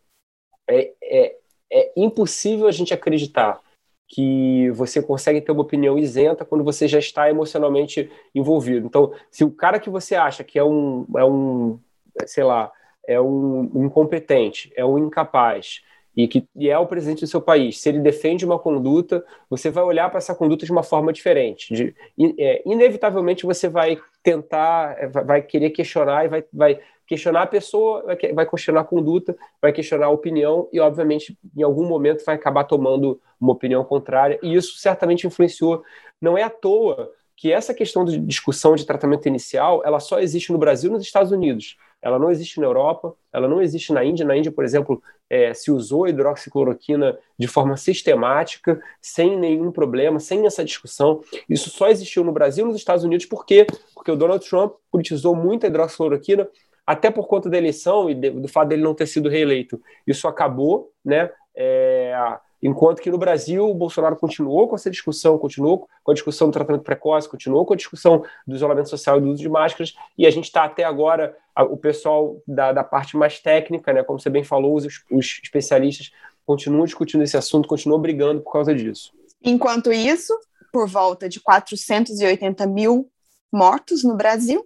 é, 0.69 0.93
é, 1.01 1.35
é 1.73 1.91
impossível 1.97 2.67
a 2.67 2.71
gente 2.71 2.93
acreditar 2.93 3.59
que 4.07 4.69
você 4.69 5.01
consegue 5.01 5.41
ter 5.41 5.51
uma 5.51 5.63
opinião 5.63 5.97
isenta 5.97 6.45
quando 6.45 6.63
você 6.63 6.87
já 6.87 6.99
está 6.99 7.27
emocionalmente 7.27 8.07
envolvido. 8.35 8.85
Então, 8.85 9.11
se 9.31 9.43
o 9.43 9.49
cara 9.49 9.79
que 9.79 9.89
você 9.89 10.13
acha 10.13 10.43
que 10.43 10.59
é 10.59 10.63
um, 10.63 11.07
é 11.17 11.25
um 11.25 11.79
sei 12.27 12.43
lá, 12.43 12.71
é 13.07 13.19
um 13.19 13.85
incompetente, 13.85 14.71
é 14.75 14.85
um 14.85 14.99
incapaz, 14.99 15.81
e 16.23 16.27
que 16.27 16.45
e 16.53 16.69
é 16.69 16.77
o 16.77 16.85
presidente 16.85 17.21
do 17.21 17.27
seu 17.27 17.41
país, 17.41 17.79
se 17.79 17.87
ele 17.87 17.99
defende 17.99 18.45
uma 18.45 18.59
conduta, 18.59 19.23
você 19.49 19.69
vai 19.69 19.85
olhar 19.85 20.09
para 20.09 20.17
essa 20.17 20.35
conduta 20.35 20.65
de 20.65 20.71
uma 20.71 20.83
forma 20.83 21.13
diferente. 21.13 21.73
De, 21.73 21.95
é, 22.37 22.61
inevitavelmente 22.65 23.45
você 23.45 23.69
vai 23.69 23.97
tentar, 24.21 24.97
é, 24.99 25.07
vai 25.07 25.41
querer 25.41 25.69
questionar 25.69 26.25
e 26.25 26.27
vai, 26.27 26.43
vai 26.51 26.79
questionar 27.07 27.43
a 27.43 27.47
pessoa, 27.47 28.03
vai 28.33 28.45
questionar 28.45 28.81
a 28.81 28.83
conduta, 28.83 29.33
vai 29.61 29.71
questionar 29.71 30.07
a 30.07 30.09
opinião 30.09 30.67
e, 30.73 30.79
obviamente, 30.81 31.37
em 31.55 31.63
algum 31.63 31.87
momento 31.87 32.25
vai 32.25 32.35
acabar 32.35 32.65
tomando 32.65 33.19
uma 33.39 33.53
opinião 33.53 33.83
contrária. 33.85 34.37
E 34.43 34.53
isso 34.53 34.77
certamente 34.77 35.25
influenciou. 35.25 35.83
Não 36.21 36.37
é 36.37 36.43
à 36.43 36.49
toa 36.49 37.11
que 37.33 37.49
essa 37.49 37.73
questão 37.73 38.03
de 38.03 38.19
discussão 38.19 38.75
de 38.75 38.85
tratamento 38.85 39.25
inicial, 39.25 39.81
ela 39.85 40.01
só 40.01 40.19
existe 40.19 40.51
no 40.51 40.57
Brasil 40.57 40.89
e 40.89 40.93
nos 40.93 41.03
Estados 41.03 41.31
Unidos. 41.31 41.77
Ela 42.01 42.17
não 42.17 42.31
existe 42.31 42.59
na 42.59 42.65
Europa, 42.65 43.13
ela 43.31 43.47
não 43.47 43.61
existe 43.61 43.91
na 43.93 44.03
Índia. 44.03 44.25
Na 44.25 44.35
Índia, 44.35 44.51
por 44.51 44.63
exemplo, 44.63 45.01
é, 45.29 45.53
se 45.53 45.71
usou 45.71 46.07
hidroxicloroquina 46.07 47.17
de 47.37 47.47
forma 47.47 47.77
sistemática, 47.77 48.81
sem 49.01 49.37
nenhum 49.37 49.71
problema, 49.71 50.19
sem 50.19 50.45
essa 50.45 50.63
discussão. 50.63 51.21
Isso 51.49 51.69
só 51.69 51.89
existiu 51.89 52.23
no 52.23 52.31
Brasil 52.31 52.65
e 52.65 52.67
nos 52.67 52.77
Estados 52.77 53.03
Unidos 53.03 53.25
por 53.25 53.45
quê? 53.45 53.67
Porque 53.93 54.11
o 54.11 54.15
Donald 54.15 54.47
Trump 54.47 54.73
politizou 54.91 55.35
muito 55.35 55.65
a 55.65 55.69
hidroxicloroquina 55.69 56.47
até 56.85 57.11
por 57.11 57.27
conta 57.27 57.49
da 57.49 57.57
eleição 57.57 58.09
e 58.09 58.15
de, 58.15 58.31
do 58.31 58.47
fato 58.47 58.69
dele 58.69 58.81
não 58.81 58.95
ter 58.95 59.05
sido 59.05 59.29
reeleito. 59.29 59.79
Isso 60.07 60.27
acabou, 60.27 60.91
né? 61.05 61.29
É, 61.55 62.15
enquanto 62.61 63.01
que 63.01 63.09
no 63.09 63.17
Brasil 63.17 63.69
o 63.69 63.73
Bolsonaro 63.73 64.15
continuou 64.15 64.67
com 64.67 64.75
essa 64.75 64.89
discussão, 64.89 65.37
continuou 65.37 65.87
com 66.03 66.11
a 66.11 66.13
discussão 66.13 66.47
do 66.47 66.53
tratamento 66.53 66.83
precoce, 66.83 67.29
continuou 67.29 67.65
com 67.65 67.73
a 67.73 67.77
discussão 67.77 68.23
do 68.45 68.55
isolamento 68.55 68.89
social 68.89 69.17
e 69.17 69.21
do 69.21 69.29
uso 69.29 69.41
de 69.41 69.49
máscaras, 69.49 69.93
e 70.17 70.25
a 70.25 70.31
gente 70.31 70.45
está 70.45 70.63
até 70.63 70.83
agora, 70.83 71.35
o 71.69 71.77
pessoal 71.77 72.41
da, 72.47 72.71
da, 72.71 72.83
parte 72.83 73.17
mais 73.17 73.39
técnica, 73.39 73.91
né, 73.93 74.03
como 74.03 74.19
você 74.19 74.29
bem 74.29 74.43
falou, 74.43 74.75
os, 74.75 75.03
os 75.11 75.39
especialistas 75.43 76.11
continuam 76.45 76.85
discutindo 76.85 77.23
esse 77.23 77.37
assunto, 77.37 77.67
continuam 77.67 77.99
brigando 77.99 78.41
por 78.41 78.51
causa 78.51 78.73
disso. 78.73 79.11
Enquanto 79.43 79.91
isso, 79.91 80.37
por 80.71 80.87
volta 80.87 81.29
de 81.29 81.39
480 81.39 82.65
mil 82.67 83.09
mortos 83.51 84.03
no 84.03 84.15
Brasil, 84.15 84.65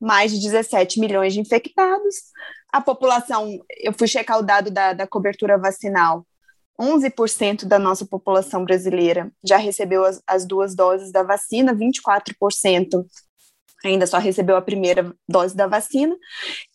mais 0.00 0.32
de 0.32 0.40
17 0.40 1.00
milhões 1.00 1.32
de 1.32 1.40
infectados. 1.40 2.16
A 2.70 2.80
população, 2.80 3.58
eu 3.78 3.92
fui 3.92 4.06
checar 4.06 4.38
o 4.38 4.42
dado 4.42 4.70
da, 4.70 4.92
da 4.92 5.06
cobertura 5.06 5.58
vacinal, 5.58 6.26
11% 6.82 7.64
da 7.64 7.78
nossa 7.78 8.04
população 8.04 8.64
brasileira 8.64 9.30
já 9.44 9.56
recebeu 9.56 10.04
as, 10.04 10.20
as 10.26 10.44
duas 10.44 10.74
doses 10.74 11.12
da 11.12 11.22
vacina, 11.22 11.72
24% 11.72 13.06
ainda 13.84 14.06
só 14.06 14.18
recebeu 14.18 14.56
a 14.56 14.62
primeira 14.62 15.14
dose 15.28 15.56
da 15.56 15.66
vacina, 15.66 16.16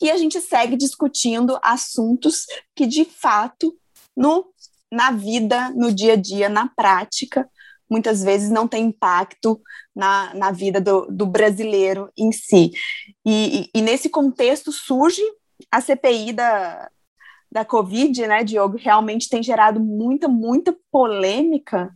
e 0.01 0.09
a 0.09 0.17
gente 0.17 0.39
segue 0.41 0.75
discutindo 0.75 1.57
assuntos 1.61 2.45
que, 2.75 2.85
de 2.85 3.05
fato, 3.05 3.73
no, 4.15 4.45
na 4.91 5.11
vida, 5.11 5.69
no 5.71 5.93
dia 5.93 6.13
a 6.13 6.15
dia, 6.17 6.49
na 6.49 6.67
prática, 6.67 7.49
muitas 7.89 8.23
vezes 8.23 8.49
não 8.49 8.67
tem 8.67 8.85
impacto 8.85 9.61
na, 9.95 10.33
na 10.33 10.51
vida 10.51 10.81
do, 10.81 11.07
do 11.09 11.25
brasileiro 11.25 12.11
em 12.17 12.31
si. 12.31 12.71
E, 13.25 13.69
e, 13.73 13.79
e, 13.79 13.81
nesse 13.81 14.09
contexto 14.09 14.71
surge 14.71 15.21
a 15.71 15.79
CPI 15.79 16.33
da, 16.33 16.89
da 17.51 17.63
Covid, 17.65 18.27
né, 18.27 18.43
Diogo, 18.43 18.77
realmente 18.77 19.29
tem 19.29 19.41
gerado 19.41 19.79
muita, 19.79 20.27
muita 20.27 20.75
polêmica 20.91 21.91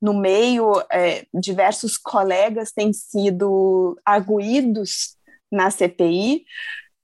no 0.00 0.14
meio, 0.14 0.72
é, 0.90 1.26
diversos 1.34 1.96
colegas 1.96 2.72
têm 2.72 2.92
sido 2.92 3.98
arguídos 4.04 5.16
na 5.50 5.70
CPI, 5.70 6.44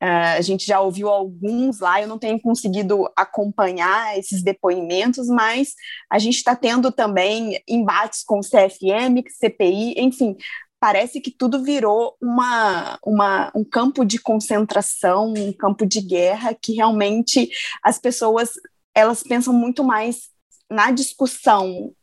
Uh, 0.03 0.35
a 0.37 0.41
gente 0.41 0.67
já 0.67 0.81
ouviu 0.81 1.09
alguns 1.09 1.79
lá, 1.79 2.03
eu 2.03 2.09
não 2.09 2.19
tenho 2.19 2.41
conseguido 2.41 3.09
acompanhar 3.15 4.19
esses 4.19 4.43
depoimentos, 4.43 5.29
mas 5.29 5.77
a 6.11 6.19
gente 6.19 6.39
está 6.39 6.57
tendo 6.57 6.91
também 6.91 7.63
embates 7.69 8.25
com 8.25 8.41
CFM, 8.41 9.23
CPI, 9.29 9.95
enfim, 9.97 10.37
parece 10.83 11.21
que 11.21 11.31
tudo 11.31 11.63
virou 11.63 12.17
uma, 12.21 12.99
uma, 13.07 13.53
um 13.55 13.63
campo 13.63 14.05
de 14.05 14.19
concentração, 14.19 15.33
um 15.33 15.53
campo 15.53 15.87
de 15.87 16.01
guerra, 16.01 16.57
que 16.61 16.73
realmente 16.73 17.49
as 17.85 18.01
pessoas 18.01 18.55
elas 18.93 19.23
pensam 19.23 19.55
muito 19.55 19.85
mais 19.85 20.23
na 20.69 20.91
discussão 20.91 21.95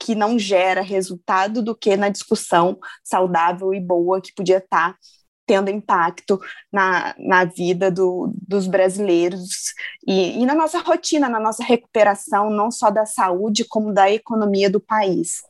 que 0.00 0.16
não 0.16 0.36
gera 0.36 0.80
resultado 0.80 1.62
do 1.62 1.76
que 1.76 1.96
na 1.96 2.08
discussão 2.08 2.76
saudável 3.04 3.72
e 3.72 3.78
boa 3.78 4.20
que 4.20 4.34
podia 4.34 4.58
estar 4.58 4.94
tá 4.94 4.98
tendo 5.46 5.70
impacto 5.70 6.40
na, 6.72 7.14
na 7.20 7.44
vida 7.44 7.88
do, 7.88 8.32
dos 8.34 8.66
brasileiros 8.66 9.72
e, 10.04 10.40
e 10.40 10.44
na 10.44 10.56
nossa 10.56 10.80
rotina, 10.80 11.28
na 11.28 11.38
nossa 11.38 11.62
recuperação, 11.62 12.50
não 12.50 12.68
só 12.72 12.90
da 12.90 13.06
saúde, 13.06 13.64
como 13.64 13.94
da 13.94 14.10
economia 14.10 14.68
do 14.68 14.80
país. 14.80 15.40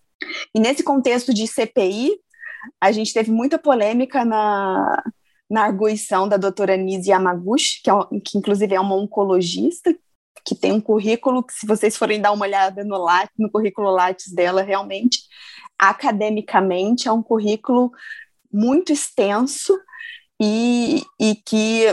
E 0.54 0.60
nesse 0.60 0.82
contexto 0.82 1.32
de 1.32 1.46
CPI, 1.46 2.20
a 2.80 2.92
gente 2.92 3.12
teve 3.12 3.30
muita 3.30 3.58
polêmica 3.58 4.24
na, 4.24 5.02
na 5.50 5.64
arguição 5.64 6.28
da 6.28 6.36
doutora 6.36 6.76
Nise 6.76 7.10
Yamaguchi, 7.10 7.82
que, 7.82 7.90
é, 7.90 7.94
que 8.24 8.38
inclusive 8.38 8.74
é 8.74 8.80
uma 8.80 8.96
oncologista, 8.96 9.94
que 10.44 10.54
tem 10.54 10.72
um 10.72 10.80
currículo 10.80 11.42
que, 11.42 11.52
se 11.52 11.66
vocês 11.66 11.96
forem 11.96 12.20
dar 12.20 12.32
uma 12.32 12.46
olhada 12.46 12.84
no, 12.84 13.06
no 13.38 13.50
currículo 13.50 13.90
Lattes 13.90 14.32
dela, 14.32 14.62
realmente, 14.62 15.20
academicamente, 15.78 17.08
é 17.08 17.12
um 17.12 17.22
currículo 17.22 17.90
muito 18.52 18.92
extenso 18.92 19.78
e, 20.40 21.02
e 21.20 21.34
que 21.34 21.84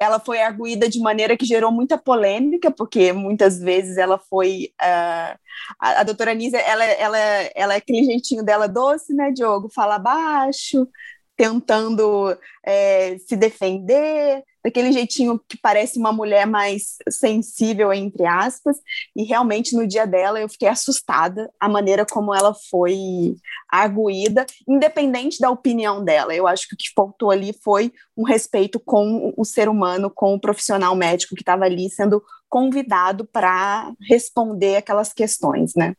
ela 0.00 0.20
foi 0.20 0.40
arguída 0.40 0.88
de 0.88 1.00
maneira 1.00 1.36
que 1.36 1.44
gerou 1.44 1.72
muita 1.72 1.98
polêmica, 1.98 2.70
porque 2.70 3.12
muitas 3.12 3.58
vezes 3.58 3.96
ela 3.98 4.18
foi. 4.18 4.72
Uh, 4.80 5.38
a, 5.80 6.00
a 6.00 6.02
doutora 6.04 6.30
Anísia, 6.32 6.58
ela, 6.58 6.84
ela, 6.84 7.18
ela 7.54 7.74
é 7.74 7.76
aquele 7.78 8.04
jeitinho 8.04 8.44
dela 8.44 8.68
doce, 8.68 9.12
né, 9.12 9.32
Diogo? 9.32 9.68
Fala 9.74 9.98
baixo, 9.98 10.88
tentando 11.36 12.36
é, 12.64 13.18
se 13.18 13.36
defender, 13.36 14.42
daquele 14.68 14.92
jeitinho 14.92 15.40
que 15.48 15.56
parece 15.56 15.98
uma 15.98 16.12
mulher 16.12 16.46
mais 16.46 16.98
sensível, 17.08 17.92
entre 17.92 18.26
aspas, 18.26 18.76
e 19.16 19.24
realmente 19.24 19.74
no 19.74 19.86
dia 19.86 20.06
dela 20.06 20.38
eu 20.38 20.48
fiquei 20.48 20.68
assustada 20.68 21.50
a 21.58 21.68
maneira 21.68 22.04
como 22.04 22.34
ela 22.34 22.54
foi 22.70 23.34
arguída, 23.68 24.44
independente 24.68 25.40
da 25.40 25.50
opinião 25.50 26.04
dela. 26.04 26.34
Eu 26.34 26.46
acho 26.46 26.68
que 26.68 26.74
o 26.74 26.76
que 26.76 26.92
faltou 26.94 27.30
ali 27.30 27.52
foi 27.64 27.92
um 28.16 28.24
respeito 28.24 28.78
com 28.78 29.32
o 29.36 29.44
ser 29.44 29.68
humano, 29.68 30.10
com 30.10 30.34
o 30.34 30.40
profissional 30.40 30.94
médico 30.94 31.34
que 31.34 31.42
estava 31.42 31.64
ali 31.64 31.88
sendo 31.88 32.22
convidado 32.48 33.24
para 33.24 33.92
responder 34.08 34.76
aquelas 34.76 35.12
questões, 35.12 35.74
né? 35.74 35.94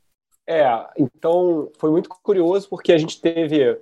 É, 0.48 0.66
então 0.98 1.72
foi 1.78 1.92
muito 1.92 2.10
curioso 2.10 2.68
porque 2.70 2.92
a 2.92 2.98
gente 2.98 3.22
teve 3.22 3.80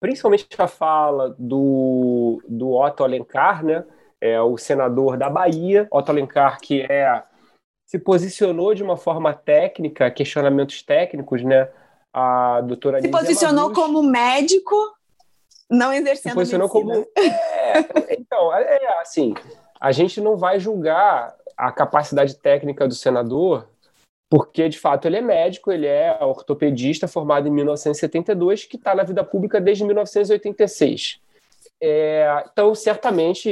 principalmente 0.00 0.46
a 0.58 0.66
fala 0.66 1.34
do, 1.38 2.42
do 2.48 2.72
Otto 2.72 3.02
Alencar, 3.02 3.64
né? 3.64 3.84
É, 4.20 4.40
o 4.40 4.56
senador 4.56 5.16
da 5.16 5.28
Bahia, 5.28 5.86
Otto 5.90 6.10
Alencar, 6.10 6.58
que 6.60 6.82
é 6.82 7.22
se 7.86 7.98
posicionou 7.98 8.74
de 8.74 8.82
uma 8.82 8.96
forma 8.96 9.32
técnica, 9.32 10.10
questionamentos 10.10 10.82
técnicos, 10.82 11.42
né? 11.42 11.68
A 12.12 12.60
doutora 12.62 13.00
Se 13.00 13.08
posicionou 13.08 13.72
como 13.72 14.02
médico, 14.02 14.74
não 15.70 15.92
exercendo 15.92 16.32
se 16.32 16.34
posicionou 16.34 16.68
medicina. 16.68 16.94
como 16.94 17.08
é, 18.08 18.16
então 18.18 18.54
é, 18.54 18.62
é 18.62 19.00
assim 19.00 19.34
a 19.80 19.92
gente 19.92 20.20
não 20.20 20.36
vai 20.36 20.58
julgar 20.58 21.34
a 21.56 21.70
capacidade 21.70 22.34
técnica 22.36 22.86
do 22.86 22.94
senador 22.94 23.68
porque 24.28 24.68
de 24.68 24.78
fato 24.78 25.06
ele 25.06 25.16
é 25.16 25.20
médico, 25.20 25.70
ele 25.70 25.86
é 25.86 26.18
ortopedista 26.20 27.06
formado 27.06 27.46
em 27.46 27.50
1972, 27.52 28.64
que 28.64 28.76
está 28.76 28.92
na 28.92 29.04
vida 29.04 29.22
pública 29.22 29.60
desde 29.60 29.84
1986. 29.84 31.20
É, 31.80 32.44
então, 32.50 32.74
certamente, 32.74 33.48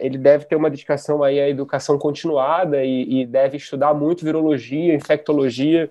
ele 0.00 0.18
deve 0.18 0.44
ter 0.44 0.56
uma 0.56 0.70
dedicação 0.70 1.22
aí 1.22 1.40
à 1.40 1.48
educação 1.48 1.98
continuada 1.98 2.84
e, 2.84 3.20
e, 3.20 3.26
deve 3.26 3.56
estudar 3.56 3.94
muito 3.94 4.24
virologia, 4.24 4.94
infectologia. 4.94 5.90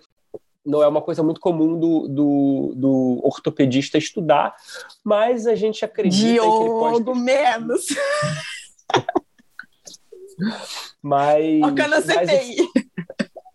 Não 0.65 0.83
é 0.83 0.87
uma 0.87 1.01
coisa 1.01 1.23
muito 1.23 1.39
comum 1.39 1.79
do, 1.79 2.07
do, 2.09 2.73
do 2.75 3.21
ortopedista 3.23 3.97
estudar, 3.97 4.53
mas 5.01 5.47
a 5.47 5.55
gente 5.55 5.85
acredita 5.85 6.33
Diogo, 6.33 6.57
que 6.57 6.91
ele 6.91 7.05
pode... 7.05 7.19
menos. 7.21 7.85
mas, 11.01 11.61
Toca 11.61 12.01
CPI. 12.01 12.67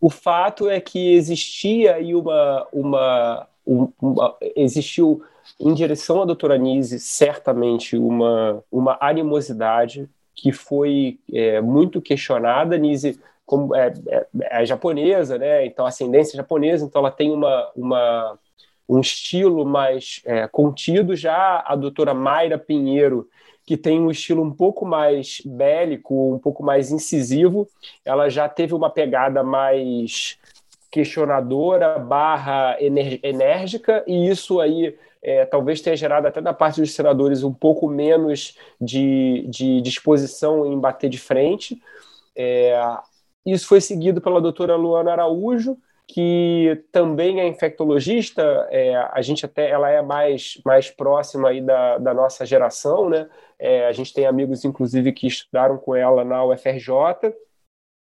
O 0.01 0.09
fato 0.09 0.71
é 0.71 0.81
que 0.81 1.15
existia 1.15 1.97
aí 1.97 2.15
uma, 2.15 2.67
uma, 2.73 3.47
uma 3.65 4.37
existiu 4.57 5.23
em 5.63 5.73
direção 5.75 6.21
à 6.21 6.25
doutora 6.25 6.59
Nise 6.59 6.99
certamente 6.99 7.97
uma, 7.97 8.63
uma 8.71 8.99
animosidade 9.01 10.09
que 10.35 10.51
foi 10.51 11.21
é, 11.33 11.61
muito 11.61 12.03
questionada. 12.03 12.77
Nise 12.77 13.21
como 13.47 13.75
é, 13.75 13.93
é, 14.09 14.27
é, 14.41 14.67
japonesa, 14.67 15.39
né? 15.39 15.65
Então 15.65 15.87
ascendência 15.87 16.37
japonesa, 16.37 16.85
então 16.85 17.01
ela 17.01 17.11
tem 17.11 17.31
uma, 17.31 17.71
uma 17.77 18.39
um 18.89 18.99
estilo 19.01 19.65
mais 19.65 20.21
é, 20.25 20.49
contido. 20.49 21.15
Já 21.15 21.63
a 21.65 21.77
doutora 21.77 22.13
Mayra 22.13 22.59
Pinheiro 22.59 23.29
que 23.65 23.77
tem 23.77 24.01
um 24.01 24.11
estilo 24.11 24.43
um 24.43 24.51
pouco 24.51 24.85
mais 24.85 25.41
bélico, 25.45 26.35
um 26.35 26.39
pouco 26.39 26.65
mais 26.65 26.91
incisivo. 26.91 27.69
Ela 28.05 28.29
já 28.29 28.49
teve 28.49 28.75
uma 28.75 28.91
pegada 28.91 29.43
mais 29.43 30.37
questionadora 30.93 31.99
barra 31.99 32.77
enérgica, 32.79 34.05
e 34.07 34.29
isso 34.29 34.61
aí 34.61 34.95
é, 35.23 35.47
talvez 35.47 35.81
tenha 35.81 35.97
gerado 35.97 36.29
até 36.29 36.41
da 36.41 36.53
parte 36.53 36.83
dos 36.83 36.93
senadores 36.93 37.43
um 37.43 37.53
pouco 37.53 37.89
menos 37.89 38.59
de, 38.79 39.47
de 39.49 39.81
disposição 39.81 40.67
em 40.67 40.79
bater 40.79 41.09
de 41.09 41.19
frente. 41.19 41.81
É, 42.37 42.79
isso 43.45 43.67
foi 43.67 43.81
seguido 43.81 44.21
pela 44.21 44.41
doutora 44.41 44.77
Luana 44.77 45.13
Araújo, 45.13 45.79
que 46.07 46.85
também 46.93 47.41
é 47.41 47.47
infectologista, 47.49 48.43
é, 48.71 48.95
a 48.97 49.23
gente 49.23 49.47
até 49.47 49.71
ela 49.71 49.89
é 49.89 50.03
mais, 50.03 50.61
mais 50.63 50.91
próxima 50.91 51.49
aí 51.49 51.63
da, 51.63 51.97
da 51.97 52.13
nossa 52.13 52.45
geração, 52.45 53.09
né? 53.09 53.31
É, 53.59 53.87
a 53.87 53.93
gente 53.93 54.13
tem 54.13 54.27
amigos, 54.27 54.63
inclusive, 54.63 55.11
que 55.13 55.27
estudaram 55.27 55.79
com 55.79 55.97
ela 55.97 56.23
na 56.23 56.45
UFRJ, 56.45 57.33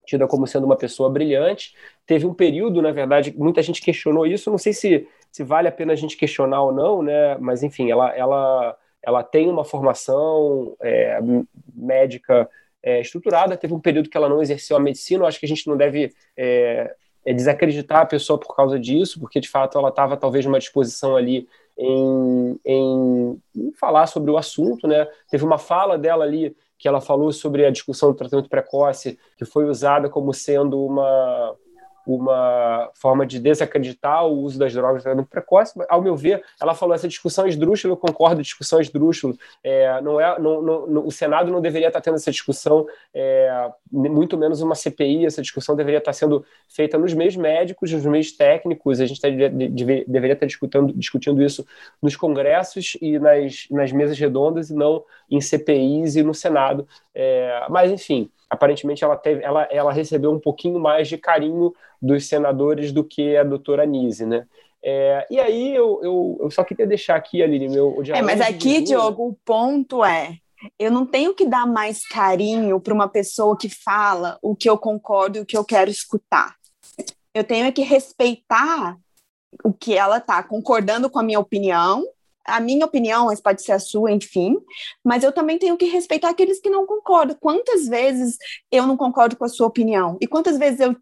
tida 0.08 0.26
como 0.26 0.48
sendo 0.48 0.66
uma 0.66 0.78
pessoa 0.78 1.10
brilhante. 1.10 1.76
Teve 2.06 2.26
um 2.26 2.34
período, 2.34 2.82
na 2.82 2.92
verdade, 2.92 3.34
muita 3.38 3.62
gente 3.62 3.82
questionou 3.82 4.26
isso, 4.26 4.50
não 4.50 4.58
sei 4.58 4.74
se, 4.74 5.08
se 5.32 5.44
vale 5.44 5.68
a 5.68 5.72
pena 5.72 5.94
a 5.94 5.96
gente 5.96 6.16
questionar 6.16 6.64
ou 6.64 6.72
não, 6.72 7.04
né? 7.04 7.38
Mas, 7.38 7.62
enfim, 7.62 7.92
ela, 7.92 8.16
ela, 8.16 8.78
ela 9.04 9.22
tem 9.22 9.50
uma 9.50 9.66
formação 9.66 10.76
é, 10.82 11.20
médica 11.76 12.50
é, 12.82 13.02
estruturada, 13.02 13.58
teve 13.58 13.74
um 13.74 13.82
período 13.82 14.10
que 14.10 14.16
ela 14.16 14.30
não 14.30 14.42
exerceu 14.42 14.78
a 14.78 14.80
medicina, 14.80 15.24
eu 15.24 15.28
acho 15.28 15.40
que 15.40 15.46
a 15.46 15.50
gente 15.50 15.68
não 15.68 15.76
deve 15.76 16.14
é, 16.38 16.96
é, 17.26 17.34
desacreditar 17.34 18.02
a 18.02 18.06
pessoa 18.06 18.40
por 18.40 18.56
causa 18.56 18.80
disso, 18.80 19.20
porque 19.20 19.42
de 19.42 19.50
fato 19.50 19.78
ela 19.78 19.90
estava 19.90 20.16
talvez 20.16 20.46
numa 20.46 20.60
disposição 20.60 21.18
ali 21.18 21.46
em, 21.78 22.58
em, 22.66 23.42
em, 23.56 23.72
falar 23.74 24.08
sobre 24.08 24.32
o 24.32 24.38
assunto, 24.38 24.88
né? 24.88 25.06
Teve 25.30 25.44
uma 25.44 25.58
fala 25.58 25.98
dela 25.98 26.24
ali 26.24 26.56
que 26.78 26.88
ela 26.88 27.02
falou 27.02 27.32
sobre 27.32 27.66
a 27.66 27.72
discussão 27.72 28.12
do 28.12 28.16
tratamento 28.16 28.50
precoce, 28.50 29.18
que 29.38 29.46
foi 29.46 29.66
usada 29.66 30.10
como 30.10 30.34
sendo 30.34 30.84
uma 30.84 31.56
uma 32.16 32.90
forma 32.94 33.26
de 33.26 33.40
desacreditar 33.40 34.26
o 34.26 34.40
uso 34.40 34.58
das 34.58 34.74
drogas 34.74 34.98
no 34.98 35.04
tratamento 35.04 35.30
precoce. 35.30 35.78
Ao 35.90 36.02
meu 36.02 36.16
ver, 36.16 36.42
ela 36.62 36.74
falou 36.74 36.96
essa 36.96 37.08
discussão 37.08 37.46
esdrúxula, 37.46 37.94
eu 37.94 37.98
concordo, 37.98 38.42
discussão 38.42 38.80
esdrúxula. 38.80 39.34
É, 39.64 40.00
não 40.02 40.20
é, 40.20 40.40
não, 40.40 40.62
não, 40.62 41.06
o 41.06 41.12
Senado 41.12 41.52
não 41.52 41.60
deveria 41.60 41.88
estar 41.88 42.00
tendo 42.00 42.16
essa 42.16 42.32
discussão, 42.32 42.86
é, 43.14 43.70
muito 43.92 44.38
menos 44.38 44.62
uma 44.62 44.76
CPI, 44.76 45.26
essa 45.26 45.42
discussão 45.42 45.76
deveria 45.76 45.98
estar 45.98 46.14
sendo 46.14 46.46
feita 46.70 46.98
nos 46.98 47.14
meios 47.14 47.36
médicos, 47.36 47.92
nos 47.92 48.06
meios 48.06 48.32
técnicos, 48.32 49.02
a 49.02 49.06
gente 49.06 49.20
tá, 49.20 49.28
deveria 49.28 50.34
estar 50.34 50.46
discutindo, 50.46 50.94
discutindo 50.94 51.44
isso 51.44 51.66
nos 52.02 52.16
congressos 52.16 52.98
e 53.02 53.20
nas, 53.20 53.68
nas 53.70 53.92
mesas 53.92 54.18
redondas 54.18 54.70
e 54.70 54.74
não 54.74 55.04
em 55.30 55.42
CPIs 55.42 56.16
e 56.16 56.24
no 56.24 56.34
Senado. 56.34 56.88
É, 57.14 57.66
mas, 57.70 57.92
enfim, 57.92 58.30
aparentemente 58.50 59.04
ela, 59.04 59.16
teve, 59.16 59.44
ela, 59.44 59.64
ela 59.72 59.92
recebeu 59.92 60.32
um 60.32 60.40
pouquinho 60.40 60.80
mais 60.80 61.08
de 61.08 61.18
carinho 61.18 61.74
dos 62.02 62.28
senadores 62.28 62.92
do 62.92 63.04
que 63.04 63.36
a 63.36 63.44
doutora 63.44 63.86
Nise, 63.86 64.26
né? 64.26 64.46
É, 64.84 65.28
e 65.30 65.40
aí 65.40 65.76
eu, 65.76 66.00
eu, 66.04 66.38
eu, 66.42 66.52
só 66.52 66.64
queria 66.64 66.86
deixar 66.86 67.16
aqui, 67.16 67.42
Aline, 67.42 67.68
meu... 67.68 68.02
É, 68.14 68.22
mas 68.22 68.40
aqui, 68.40 68.82
Diogo, 68.82 69.28
o 69.28 69.38
ponto 69.44 70.06
é, 70.06 70.38
eu 70.80 70.92
não 70.92 71.06
tenho 71.06 71.34
que 71.34 71.46
dar 71.46 71.66
mais 71.66 72.08
carinho 72.08 72.80
para 72.80 72.94
uma 72.94 73.10
pessoa 73.10 73.58
que 73.58 73.70
fala 73.70 74.38
o 74.42 74.56
que 74.56 74.70
eu 74.70 74.78
concordo 74.78 75.38
e 75.38 75.42
o 75.42 75.46
que 75.46 75.58
eu 75.58 75.66
quero 75.66 75.90
escutar. 75.90 76.56
Eu 77.34 77.44
tenho 77.44 77.72
que 77.74 77.82
respeitar 77.82 78.98
o 79.64 79.74
que 79.74 79.98
ela 79.98 80.18
está 80.18 80.42
concordando 80.42 81.10
com 81.10 81.20
a 81.20 81.24
minha 81.24 81.40
opinião 81.40 82.04
a 82.48 82.60
minha 82.60 82.86
opinião, 82.86 83.26
mas 83.26 83.42
pode 83.42 83.62
ser 83.62 83.74
a 83.74 83.80
sua, 83.80 84.12
enfim, 84.12 84.58
mas 85.04 85.24
eu 85.24 85.32
também 85.32 85.60
tenho 85.60 85.78
que 85.78 85.86
respeitar 85.86 86.30
aqueles 86.30 86.60
que 86.60 86.70
não 86.70 86.86
concordam. 86.86 87.38
Quantas 87.40 87.88
vezes 87.88 88.38
eu 88.72 88.88
não 88.88 88.96
concordo 88.96 89.36
com 89.36 89.44
a 89.44 89.50
sua 89.50 89.68
opinião? 89.68 90.18
E 90.22 90.28
quantas 90.28 90.58
vezes 90.58 90.80
eu 90.80 90.96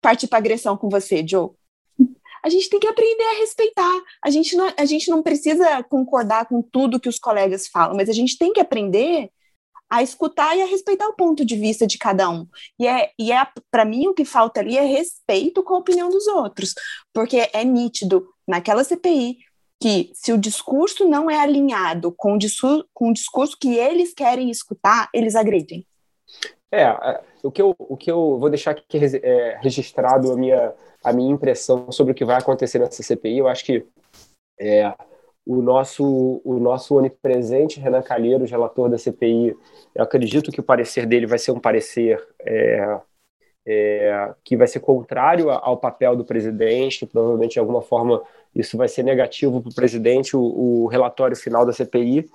parti 0.00 0.28
para 0.28 0.38
agressão 0.38 0.76
com 0.76 0.88
você, 0.88 1.26
Joe? 1.26 1.50
A 2.44 2.48
gente 2.48 2.70
tem 2.70 2.80
que 2.80 2.86
aprender 2.86 3.24
a 3.24 3.38
respeitar. 3.40 4.00
A 4.24 4.30
gente, 4.30 4.56
não, 4.56 4.72
a 4.76 4.84
gente 4.84 5.10
não 5.10 5.22
precisa 5.22 5.82
concordar 5.84 6.46
com 6.46 6.62
tudo 6.62 7.00
que 7.00 7.08
os 7.08 7.18
colegas 7.18 7.66
falam, 7.66 7.96
mas 7.96 8.08
a 8.08 8.12
gente 8.12 8.38
tem 8.38 8.52
que 8.52 8.60
aprender 8.60 9.30
a 9.90 10.02
escutar 10.02 10.56
e 10.56 10.62
a 10.62 10.66
respeitar 10.66 11.08
o 11.08 11.16
ponto 11.16 11.44
de 11.44 11.56
vista 11.56 11.86
de 11.86 11.98
cada 11.98 12.30
um. 12.30 12.46
E 12.78 12.86
é, 12.86 13.10
e 13.18 13.32
é 13.32 13.46
para 13.70 13.84
mim 13.84 14.06
o 14.06 14.14
que 14.14 14.24
falta 14.24 14.60
ali 14.60 14.78
é 14.78 14.84
respeito 14.84 15.62
com 15.64 15.74
a 15.74 15.78
opinião 15.78 16.08
dos 16.08 16.28
outros, 16.28 16.74
porque 17.12 17.50
é 17.52 17.64
nítido 17.64 18.28
naquela 18.46 18.84
CPI 18.84 19.38
que 19.80 20.10
se 20.12 20.32
o 20.32 20.38
discurso 20.38 21.08
não 21.08 21.30
é 21.30 21.40
alinhado 21.40 22.12
com 22.12 22.34
o, 22.34 22.38
discurso, 22.38 22.86
com 22.92 23.08
o 23.08 23.12
discurso 23.14 23.56
que 23.58 23.76
eles 23.76 24.12
querem 24.12 24.50
escutar, 24.50 25.08
eles 25.14 25.34
agredem. 25.34 25.86
É, 26.70 26.86
o 27.42 27.50
que 27.50 27.62
eu, 27.62 27.74
o 27.78 27.96
que 27.96 28.10
eu 28.10 28.38
vou 28.38 28.50
deixar 28.50 28.72
aqui 28.72 28.98
é, 29.22 29.58
registrado 29.60 30.30
a 30.30 30.36
minha, 30.36 30.72
a 31.02 31.12
minha 31.12 31.32
impressão 31.32 31.90
sobre 31.90 32.12
o 32.12 32.14
que 32.14 32.24
vai 32.24 32.36
acontecer 32.36 32.78
nessa 32.78 33.02
CPI, 33.02 33.38
eu 33.38 33.48
acho 33.48 33.64
que 33.64 33.84
é, 34.60 34.94
o 35.46 35.62
nosso, 35.62 36.40
o 36.44 36.60
nosso 36.60 36.96
onipresente 36.96 37.80
Renan 37.80 38.02
Calheiros, 38.02 38.50
relator 38.50 38.88
da 38.88 38.98
CPI, 38.98 39.56
eu 39.94 40.04
acredito 40.04 40.52
que 40.52 40.60
o 40.60 40.64
parecer 40.64 41.06
dele 41.06 41.26
vai 41.26 41.38
ser 41.38 41.50
um 41.52 41.58
parecer 41.58 42.22
é, 42.40 43.00
é, 43.66 44.32
que 44.42 44.56
vai 44.56 44.66
ser 44.66 44.80
contrário 44.80 45.50
ao 45.50 45.76
papel 45.76 46.16
do 46.16 46.24
presidente, 46.24 47.06
provavelmente 47.06 47.52
de 47.52 47.58
alguma 47.58 47.82
forma 47.82 48.22
isso 48.54 48.76
vai 48.76 48.88
ser 48.88 49.04
negativo 49.04 49.60
para 49.60 49.70
o 49.70 49.74
presidente, 49.74 50.36
o, 50.36 50.86
relatório 50.86 51.36
final 51.36 51.64
da 51.64 51.72
CPI. 51.72 52.28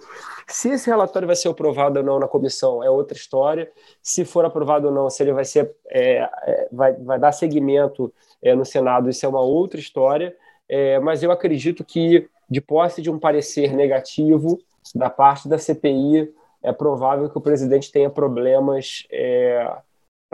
Se 0.48 0.70
esse 0.70 0.90
relatório 0.90 1.28
vai 1.28 1.36
ser 1.36 1.50
aprovado 1.50 2.00
ou 2.00 2.06
não 2.06 2.20
na 2.20 2.28
comissão 2.28 2.82
é 2.82 2.90
outra 2.90 3.18
história. 3.18 3.70
Se 4.02 4.24
for 4.24 4.46
aprovado 4.46 4.88
ou 4.88 4.94
não, 4.94 5.10
se 5.10 5.22
ele 5.24 5.34
vai 5.34 5.44
ser 5.44 5.76
é, 5.90 6.30
é, 6.44 6.68
vai, 6.72 6.94
vai 6.94 7.20
dar 7.20 7.34
seguimento 7.34 8.14
é, 8.42 8.56
no 8.56 8.64
Senado, 8.64 9.10
isso 9.10 9.26
é 9.26 9.30
uma 9.30 9.42
outra 9.42 9.80
história. 9.80 10.34
É, 10.70 11.00
mas 11.00 11.22
eu 11.22 11.32
acredito 11.32 11.84
que, 11.84 12.28
de 12.50 12.62
posse 12.62 13.02
de 13.02 13.12
um 13.12 13.20
parecer 13.20 13.74
negativo 13.74 14.60
da 14.94 15.10
parte 15.10 15.50
da 15.50 15.58
CPI, 15.58 16.32
é 16.64 16.72
provável 16.72 17.30
que 17.30 17.38
o 17.38 17.42
presidente 17.42 17.92
tenha 17.92 18.10
problemas 18.10 19.06
é, 19.12 19.70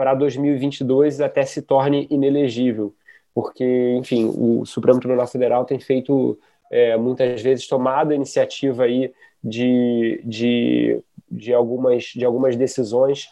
para 0.02 0.14
2022 0.16 1.20
até 1.20 1.44
se 1.44 1.62
torne 1.62 2.08
inelegível, 2.10 2.92
porque, 3.32 3.94
enfim, 3.96 4.24
o 4.36 4.66
Supremo 4.66 4.98
Tribunal 4.98 5.28
Federal 5.28 5.64
tem 5.64 5.78
feito 5.78 6.36
é, 6.72 6.96
muitas 6.96 7.40
vezes 7.40 7.68
tomado 7.68 8.10
a 8.10 8.14
iniciativa 8.16 8.82
aí 8.82 9.12
de, 9.44 10.20
de, 10.24 11.00
de, 11.30 11.54
algumas, 11.54 12.02
de 12.02 12.24
algumas 12.24 12.56
decisões. 12.56 13.28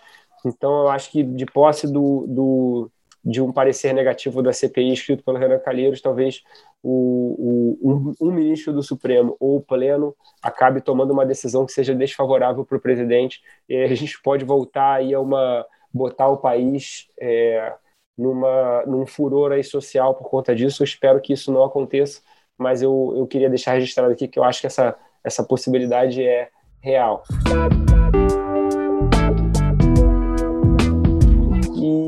Então, 0.47 0.83
eu 0.83 0.89
acho 0.91 1.11
que 1.11 1.25
de 1.25 1.45
posse 1.45 1.93
do, 1.93 2.25
do 2.29 2.91
de 3.25 3.43
um 3.43 3.51
parecer 3.51 3.93
negativo 3.93 4.41
da 4.41 4.53
CPI 4.53 4.93
escrito 4.93 5.25
pelo 5.25 5.39
Renan 5.39 5.59
Calheiros, 5.59 6.01
talvez 6.01 6.45
o, 6.85 7.75
o 7.83 7.91
um, 7.91 8.29
um, 8.29 8.31
ministro 8.31 8.73
do 8.73 8.83
Supremo 8.83 9.37
ou 9.41 9.57
o 9.57 9.61
Pleno 9.61 10.15
acabe 10.41 10.81
tomando 10.81 11.13
uma 11.13 11.27
decisão 11.27 11.67
que 11.67 11.73
seja 11.73 11.97
desfavorável 11.97 12.65
para 12.65 12.79
o 12.79 12.81
presidente 12.81 13.43
e 13.69 13.75
a 13.75 13.95
gente 13.97 14.23
pode 14.23 14.45
voltar 14.45 14.93
aí 14.93 15.13
a 15.13 15.21
uma 15.21 15.67
botar 15.93 16.29
o 16.29 16.39
país 16.39 17.07
é, 17.21 17.75
numa 18.17 18.85
num 18.87 19.07
furor 19.07 19.53
aí 19.53 19.65
social 19.65 20.15
por 20.15 20.29
conta 20.29 20.55
disso. 20.55 20.83
Eu 20.83 20.85
espero 20.85 21.21
que 21.21 21.33
isso 21.33 21.53
não 21.53 21.65
aconteça, 21.65 22.21
mas 22.57 22.83
eu, 22.83 23.15
eu 23.17 23.27
queria 23.27 23.49
deixar 23.49 23.73
registrado 23.73 24.13
aqui 24.13 24.29
que 24.29 24.39
eu 24.39 24.45
acho 24.45 24.61
que 24.61 24.67
essa 24.67 24.97
essa 25.23 25.45
possibilidade 25.45 26.23
é 26.23 26.49
real. 26.81 27.23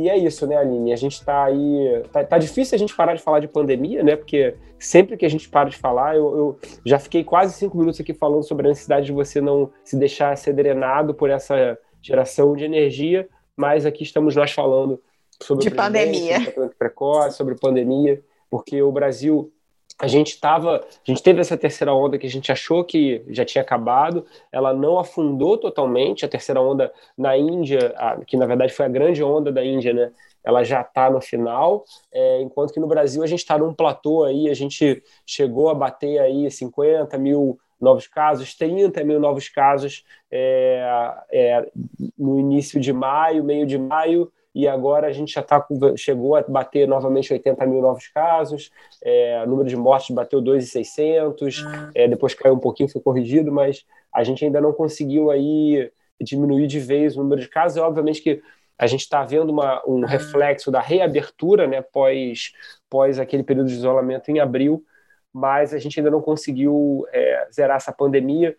E 0.03 0.09
é 0.09 0.19
isso, 0.19 0.47
né, 0.47 0.57
Aline? 0.57 0.93
A 0.93 0.97
gente 0.97 1.15
está 1.15 1.45
aí. 1.45 2.03
Tá, 2.13 2.25
tá, 2.25 2.39
difícil 2.39 2.75
a 2.75 2.79
gente 2.79 2.95
parar 2.95 3.15
de 3.15 3.23
falar 3.23 3.41
de 3.41 3.49
pandemia, 3.49 4.03
né? 4.03 4.17
Porque 4.17 4.57
sempre 4.79 5.17
que 5.17 5.25
a 5.25 5.29
gente 5.29 5.49
para 5.49 5.71
de 5.71 5.77
falar, 5.77 6.17
eu, 6.17 6.37
eu, 6.37 6.59
já 6.85 6.99
fiquei 6.99 7.23
quase 7.23 7.55
cinco 7.55 7.79
minutos 7.79 8.01
aqui 8.01 8.13
falando 8.13 8.43
sobre 8.43 8.67
a 8.67 8.71
necessidade 8.71 9.07
de 9.07 9.13
você 9.13 9.41
não 9.41 9.71
se 9.85 9.97
deixar 9.97 10.37
ser 10.37 10.53
drenado 10.55 11.15
por 11.15 11.31
essa 11.31 11.79
geração 12.03 12.57
de 12.57 12.65
energia, 12.65 13.29
mas 13.57 13.87
aqui 13.87 14.03
estamos 14.03 14.35
nós 14.37 14.53
falando 14.53 15.01
sobre 15.43 15.65
de 15.65 15.71
pandemia, 15.75 16.53
sobre 16.53 16.75
precoce, 16.77 17.37
sobre 17.37 17.55
pandemia, 17.55 18.23
porque 18.51 18.83
o 18.83 18.93
Brasil 18.93 19.53
a 19.99 20.07
gente 20.07 20.31
estava, 20.31 20.77
a 20.77 21.11
gente 21.11 21.23
teve 21.23 21.41
essa 21.41 21.57
terceira 21.57 21.93
onda 21.93 22.19
que 22.19 22.27
a 22.27 22.31
gente 22.31 22.51
achou 22.51 22.83
que 22.85 23.23
já 23.29 23.45
tinha 23.45 23.63
acabado, 23.63 24.25
ela 24.51 24.73
não 24.73 24.99
afundou 24.99 25.59
totalmente, 25.59 26.25
a 26.25 26.29
terceira 26.29 26.61
onda 26.61 26.93
na 27.17 27.37
Índia, 27.37 27.95
a, 27.97 28.17
que 28.25 28.37
na 28.37 28.47
verdade 28.47 28.73
foi 28.73 28.87
a 28.87 28.89
grande 28.89 29.23
onda 29.23 29.53
da 29.53 29.65
Índia, 29.65 29.93
né? 29.93 30.11
Ela 30.45 30.65
já 30.65 30.81
está 30.81 31.09
no 31.09 31.21
final, 31.21 31.85
é, 32.13 32.41
enquanto 32.41 32.73
que 32.73 32.81
no 32.81 32.89
Brasil 32.89 33.23
a 33.23 33.27
gente 33.27 33.41
está 33.41 33.57
num 33.57 33.73
platô 33.73 34.25
aí, 34.25 34.51
a 34.51 34.55
gente 34.55 35.03
chegou 35.25 35.69
a 35.69 35.75
bater 35.75 36.19
aí 36.19 36.51
50 36.51 37.17
mil 37.19 37.59
novos 37.83 38.07
casos, 38.07 38.55
30 38.55 39.03
mil 39.03 39.19
novos 39.19 39.49
casos 39.49 40.05
é, 40.31 41.13
é, 41.33 41.69
no 42.17 42.39
início 42.39 42.81
de 42.81 42.93
maio, 42.93 43.43
meio 43.43 43.67
de 43.67 43.77
maio, 43.77 44.33
e 44.55 44.69
agora 44.69 45.09
a 45.09 45.13
gente 45.13 45.33
já 45.33 45.43
tá, 45.43 45.67
chegou 45.97 46.37
a 46.37 46.43
bater 46.43 46.87
novamente 46.87 47.33
80 47.33 47.67
mil 47.67 47.83
novos 47.83 48.07
casos, 48.07 48.71
é, 49.03 49.43
o 49.45 49.49
número 49.49 49.69
de 49.69 49.77
mortes 49.77 50.15
bateu 50.15 50.41
2,600, 50.41 51.65
ah. 51.67 51.91
é, 51.95 52.07
depois 52.07 52.35
caiu 52.35 52.55
um 52.55 52.59
pouquinho, 52.59 52.89
foi 52.89 53.03
corrigido, 53.03 53.51
mas 53.51 53.85
a 54.15 54.23
gente 54.23 54.45
ainda 54.45 54.61
não 54.61 54.73
conseguiu 54.73 55.31
aí 55.31 55.91
diminuir 56.21 56.69
de 56.69 56.79
vez 56.79 57.17
o 57.17 57.23
número 57.23 57.41
de 57.41 57.49
casos, 57.49 57.79
e 57.79 57.81
obviamente 57.81 58.23
que 58.23 58.41
a 58.79 58.87
gente 58.87 59.01
está 59.01 59.25
vendo 59.25 59.51
uma, 59.51 59.83
um 59.87 60.05
ah. 60.05 60.07
reflexo 60.07 60.71
da 60.71 60.81
reabertura, 60.81 61.67
né, 61.67 61.83
pós, 61.83 62.53
pós 62.89 63.19
aquele 63.19 63.43
período 63.43 63.69
de 63.69 63.75
isolamento 63.75 64.31
em 64.31 64.39
abril, 64.39 64.85
mas 65.33 65.73
a 65.73 65.79
gente 65.79 65.99
ainda 65.99 66.11
não 66.11 66.21
conseguiu 66.21 67.07
é, 67.13 67.49
zerar 67.53 67.77
essa 67.77 67.93
pandemia. 67.93 68.57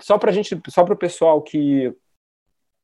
Só 0.00 0.18
para 0.18 0.32
gente, 0.32 0.60
só 0.68 0.84
para 0.84 0.94
o 0.94 0.98
pessoal 0.98 1.42
que 1.42 1.94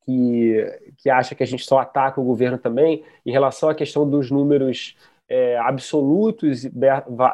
que, 0.04 0.92
que 0.96 1.10
acha 1.10 1.34
que 1.34 1.42
a 1.42 1.46
gente 1.46 1.64
só 1.64 1.78
ataca 1.78 2.20
o 2.20 2.24
governo 2.24 2.58
também, 2.58 3.04
em 3.24 3.30
relação 3.30 3.68
à 3.68 3.74
questão 3.74 4.08
dos 4.08 4.30
números 4.30 4.96
é, 5.28 5.56
absolutos 5.58 6.64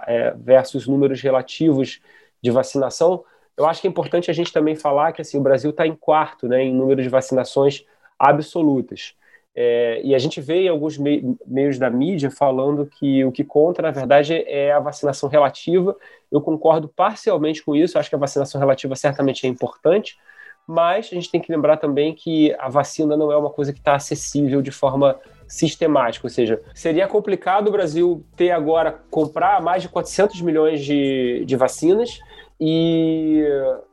é, 0.07 0.35
versus 0.37 0.87
números 0.87 1.23
relativos 1.23 2.01
de 2.42 2.51
vacinação, 2.51 3.25
eu 3.57 3.64
acho 3.66 3.81
que 3.81 3.87
é 3.87 3.90
importante 3.90 4.31
a 4.31 4.35
gente 4.35 4.53
também 4.53 4.77
falar 4.77 5.12
que 5.12 5.23
assim, 5.23 5.38
o 5.38 5.42
Brasil 5.42 5.71
está 5.71 5.87
em 5.87 5.95
quarto 5.95 6.47
né, 6.47 6.62
em 6.62 6.75
número 6.75 7.03
de 7.03 7.09
vacinações 7.09 7.85
absolutas. 8.19 9.14
É, 9.59 10.03
e 10.05 10.14
a 10.14 10.19
gente 10.19 10.38
vê 10.38 10.64
em 10.64 10.69
alguns 10.69 10.99
meios 10.99 11.79
da 11.79 11.88
mídia 11.88 12.31
falando 12.31 12.85
que 12.85 13.25
o 13.25 13.33
que 13.33 13.42
conta, 13.42 13.81
na 13.81 13.90
verdade, 13.90 14.35
é 14.47 14.71
a 14.71 14.79
vacinação 14.79 15.31
relativa. 15.31 15.97
Eu 16.31 16.42
concordo 16.42 16.88
parcialmente 16.88 17.64
com 17.64 17.75
isso, 17.75 17.99
acho 17.99 18.11
que 18.11 18.14
a 18.14 18.19
vacinação 18.19 18.61
relativa 18.61 18.95
certamente 18.95 19.47
é 19.47 19.49
importante, 19.49 20.19
mas 20.66 21.07
a 21.11 21.14
gente 21.14 21.31
tem 21.31 21.40
que 21.40 21.51
lembrar 21.51 21.79
também 21.79 22.14
que 22.14 22.55
a 22.59 22.69
vacina 22.69 23.16
não 23.16 23.33
é 23.33 23.37
uma 23.37 23.49
coisa 23.49 23.73
que 23.73 23.79
está 23.79 23.95
acessível 23.95 24.61
de 24.61 24.71
forma 24.71 25.19
sistemática, 25.49 26.27
ou 26.27 26.31
seja, 26.31 26.61
seria 26.75 27.09
complicado 27.09 27.69
o 27.69 27.73
Brasil 27.73 28.23
ter 28.37 28.51
agora, 28.51 29.01
comprar 29.11 29.62
mais 29.62 29.81
de 29.81 29.88
400 29.88 30.38
milhões 30.42 30.85
de, 30.85 31.45
de 31.47 31.57
vacinas 31.57 32.19
e, 32.61 33.42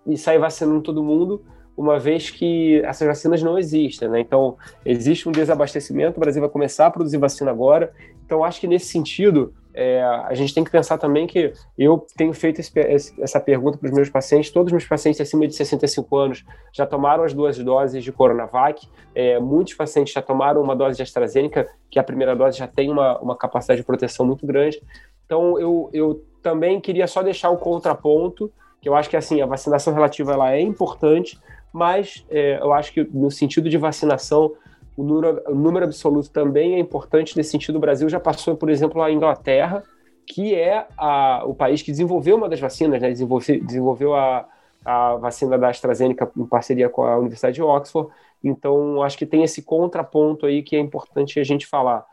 e 0.05 0.17
sair 0.17 0.39
vacinando 0.39 0.81
todo 0.81 1.03
mundo, 1.03 1.45
uma 1.75 1.99
vez 1.99 2.29
que 2.29 2.81
essas 2.83 3.07
vacinas 3.07 3.41
não 3.41 3.57
existem, 3.57 4.07
né? 4.07 4.19
Então, 4.19 4.57
existe 4.85 5.27
um 5.27 5.31
desabastecimento, 5.31 6.17
o 6.17 6.19
Brasil 6.19 6.41
vai 6.41 6.49
começar 6.49 6.87
a 6.87 6.91
produzir 6.91 7.17
vacina 7.17 7.51
agora, 7.51 7.91
então 8.25 8.43
acho 8.43 8.59
que 8.59 8.67
nesse 8.67 8.87
sentido 8.87 9.53
é, 9.73 10.03
a 10.03 10.33
gente 10.35 10.53
tem 10.53 10.63
que 10.63 10.69
pensar 10.69 10.99
também 10.99 11.25
que 11.25 11.51
eu 11.77 12.05
tenho 12.15 12.31
feito 12.31 12.61
esse, 12.61 12.71
essa 13.19 13.39
pergunta 13.39 13.77
para 13.77 13.87
os 13.87 13.93
meus 13.93 14.09
pacientes, 14.09 14.51
todos 14.51 14.67
os 14.67 14.71
meus 14.71 14.85
pacientes 14.85 15.19
acima 15.19 15.47
de 15.47 15.55
65 15.55 16.15
anos 16.15 16.45
já 16.71 16.85
tomaram 16.85 17.23
as 17.23 17.33
duas 17.33 17.57
doses 17.57 18.03
de 18.03 18.11
Coronavac, 18.11 18.87
é, 19.15 19.39
muitos 19.39 19.73
pacientes 19.73 20.13
já 20.13 20.21
tomaram 20.21 20.61
uma 20.61 20.75
dose 20.75 20.97
de 20.97 21.03
AstraZeneca, 21.03 21.67
que 21.89 21.97
a 21.97 22.03
primeira 22.03 22.35
dose 22.35 22.59
já 22.59 22.67
tem 22.67 22.91
uma, 22.91 23.17
uma 23.19 23.35
capacidade 23.35 23.81
de 23.81 23.85
proteção 23.85 24.25
muito 24.25 24.45
grande. 24.45 24.81
Então, 25.25 25.59
eu, 25.59 25.89
eu 25.93 26.23
também 26.41 26.79
queria 26.79 27.07
só 27.07 27.23
deixar 27.23 27.49
o 27.49 27.57
contraponto, 27.57 28.51
que 28.83 28.89
eu 28.89 28.95
acho 28.95 29.09
que 29.09 29.15
assim 29.15 29.41
a 29.41 29.45
vacinação 29.45 29.93
relativa 29.93 30.33
ela 30.33 30.51
é 30.51 30.59
importante, 30.59 31.39
mas 31.71 32.25
é, 32.29 32.59
eu 32.59 32.73
acho 32.73 32.91
que 32.91 33.01
no 33.13 33.31
sentido 33.31 33.69
de 33.69 33.77
vacinação 33.77 34.51
o 34.97 35.03
número, 35.03 35.41
o 35.47 35.55
número 35.55 35.85
absoluto 35.85 36.29
também 36.29 36.75
é 36.75 36.79
importante 36.79 37.37
nesse 37.37 37.51
sentido. 37.51 37.77
O 37.77 37.79
Brasil 37.79 38.09
já 38.09 38.19
passou, 38.19 38.57
por 38.57 38.69
exemplo, 38.69 39.01
a 39.01 39.09
Inglaterra, 39.09 39.83
que 40.27 40.53
é 40.53 40.85
a, 40.97 41.43
o 41.45 41.55
país 41.55 41.81
que 41.81 41.91
desenvolveu 41.91 42.35
uma 42.35 42.49
das 42.49 42.59
vacinas, 42.59 43.01
né? 43.01 43.09
desenvolveu, 43.09 43.63
desenvolveu 43.65 44.13
a, 44.13 44.45
a 44.83 45.15
vacina 45.15 45.57
da 45.57 45.69
AstraZeneca 45.69 46.29
em 46.37 46.45
parceria 46.45 46.89
com 46.89 47.03
a 47.05 47.17
Universidade 47.17 47.55
de 47.55 47.63
Oxford. 47.63 48.11
Então, 48.43 49.01
acho 49.01 49.17
que 49.17 49.25
tem 49.25 49.43
esse 49.43 49.61
contraponto 49.61 50.45
aí 50.45 50.61
que 50.61 50.75
é 50.75 50.79
importante 50.79 51.39
a 51.39 51.43
gente 51.43 51.65
falar. 51.65 52.05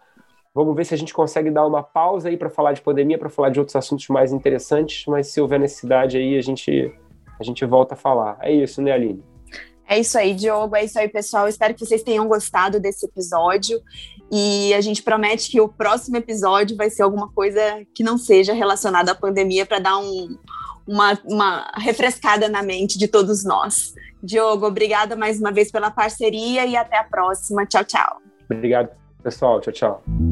Vamos 0.55 0.75
ver 0.75 0.85
se 0.85 0.95
a 0.95 0.97
gente 0.97 1.15
consegue 1.15 1.51
dar 1.51 1.67
uma 1.67 1.83
pausa 1.83 2.29
aí 2.29 2.37
para 2.37 2.51
falar 2.51 2.73
de 2.73 2.83
pandemia, 2.83 3.19
para 3.19 3.29
falar 3.29 3.51
de 3.51 3.59
outros 3.61 3.77
assuntos 3.77 4.09
mais 4.09 4.33
interessantes, 4.33 5.05
mas 5.07 5.29
se 5.29 5.41
houver 5.41 5.61
necessidade 5.61 6.17
aí, 6.17 6.37
a 6.37 6.43
gente, 6.43 6.93
a 7.39 7.45
gente 7.45 7.65
volta 7.65 7.95
a 7.95 7.97
falar. 7.97 8.37
É 8.41 8.53
isso, 8.53 8.83
né, 8.83 8.93
Aline? 8.93 9.23
É 9.91 9.99
isso 9.99 10.17
aí, 10.17 10.35
Diogo. 10.35 10.77
É 10.77 10.85
isso 10.85 10.99
aí, 10.99 11.09
pessoal. 11.09 11.49
Espero 11.49 11.75
que 11.75 11.85
vocês 11.85 12.03
tenham 12.03 12.29
gostado 12.29 12.79
desse 12.79 13.07
episódio. 13.07 13.81
E 14.31 14.73
a 14.75 14.81
gente 14.81 15.03
promete 15.03 15.51
que 15.51 15.61
o 15.61 15.69
próximo 15.69 16.17
episódio 16.17 16.77
vai 16.77 16.89
ser 16.89 17.03
alguma 17.03 17.29
coisa 17.33 17.61
que 17.93 18.05
não 18.05 18.17
seja 18.17 18.53
relacionada 18.53 19.11
à 19.11 19.15
pandemia 19.17 19.67
para 19.67 19.81
dar 19.81 19.99
um, 19.99 20.39
uma, 20.87 21.19
uma 21.25 21.73
refrescada 21.77 22.49
na 22.49 22.63
mente 22.63 22.97
de 22.97 23.09
todos 23.09 23.45
nós. 23.45 23.93
Diogo, 24.23 24.67
obrigada 24.67 25.17
mais 25.17 25.41
uma 25.41 25.51
vez 25.51 25.73
pela 25.73 25.91
parceria 25.91 26.65
e 26.67 26.77
até 26.77 26.97
a 26.97 27.05
próxima. 27.05 27.67
Tchau, 27.67 27.85
tchau. 27.85 28.19
Obrigado, 28.49 28.91
pessoal. 29.25 29.61
Tchau, 29.61 29.73
tchau. 29.73 30.30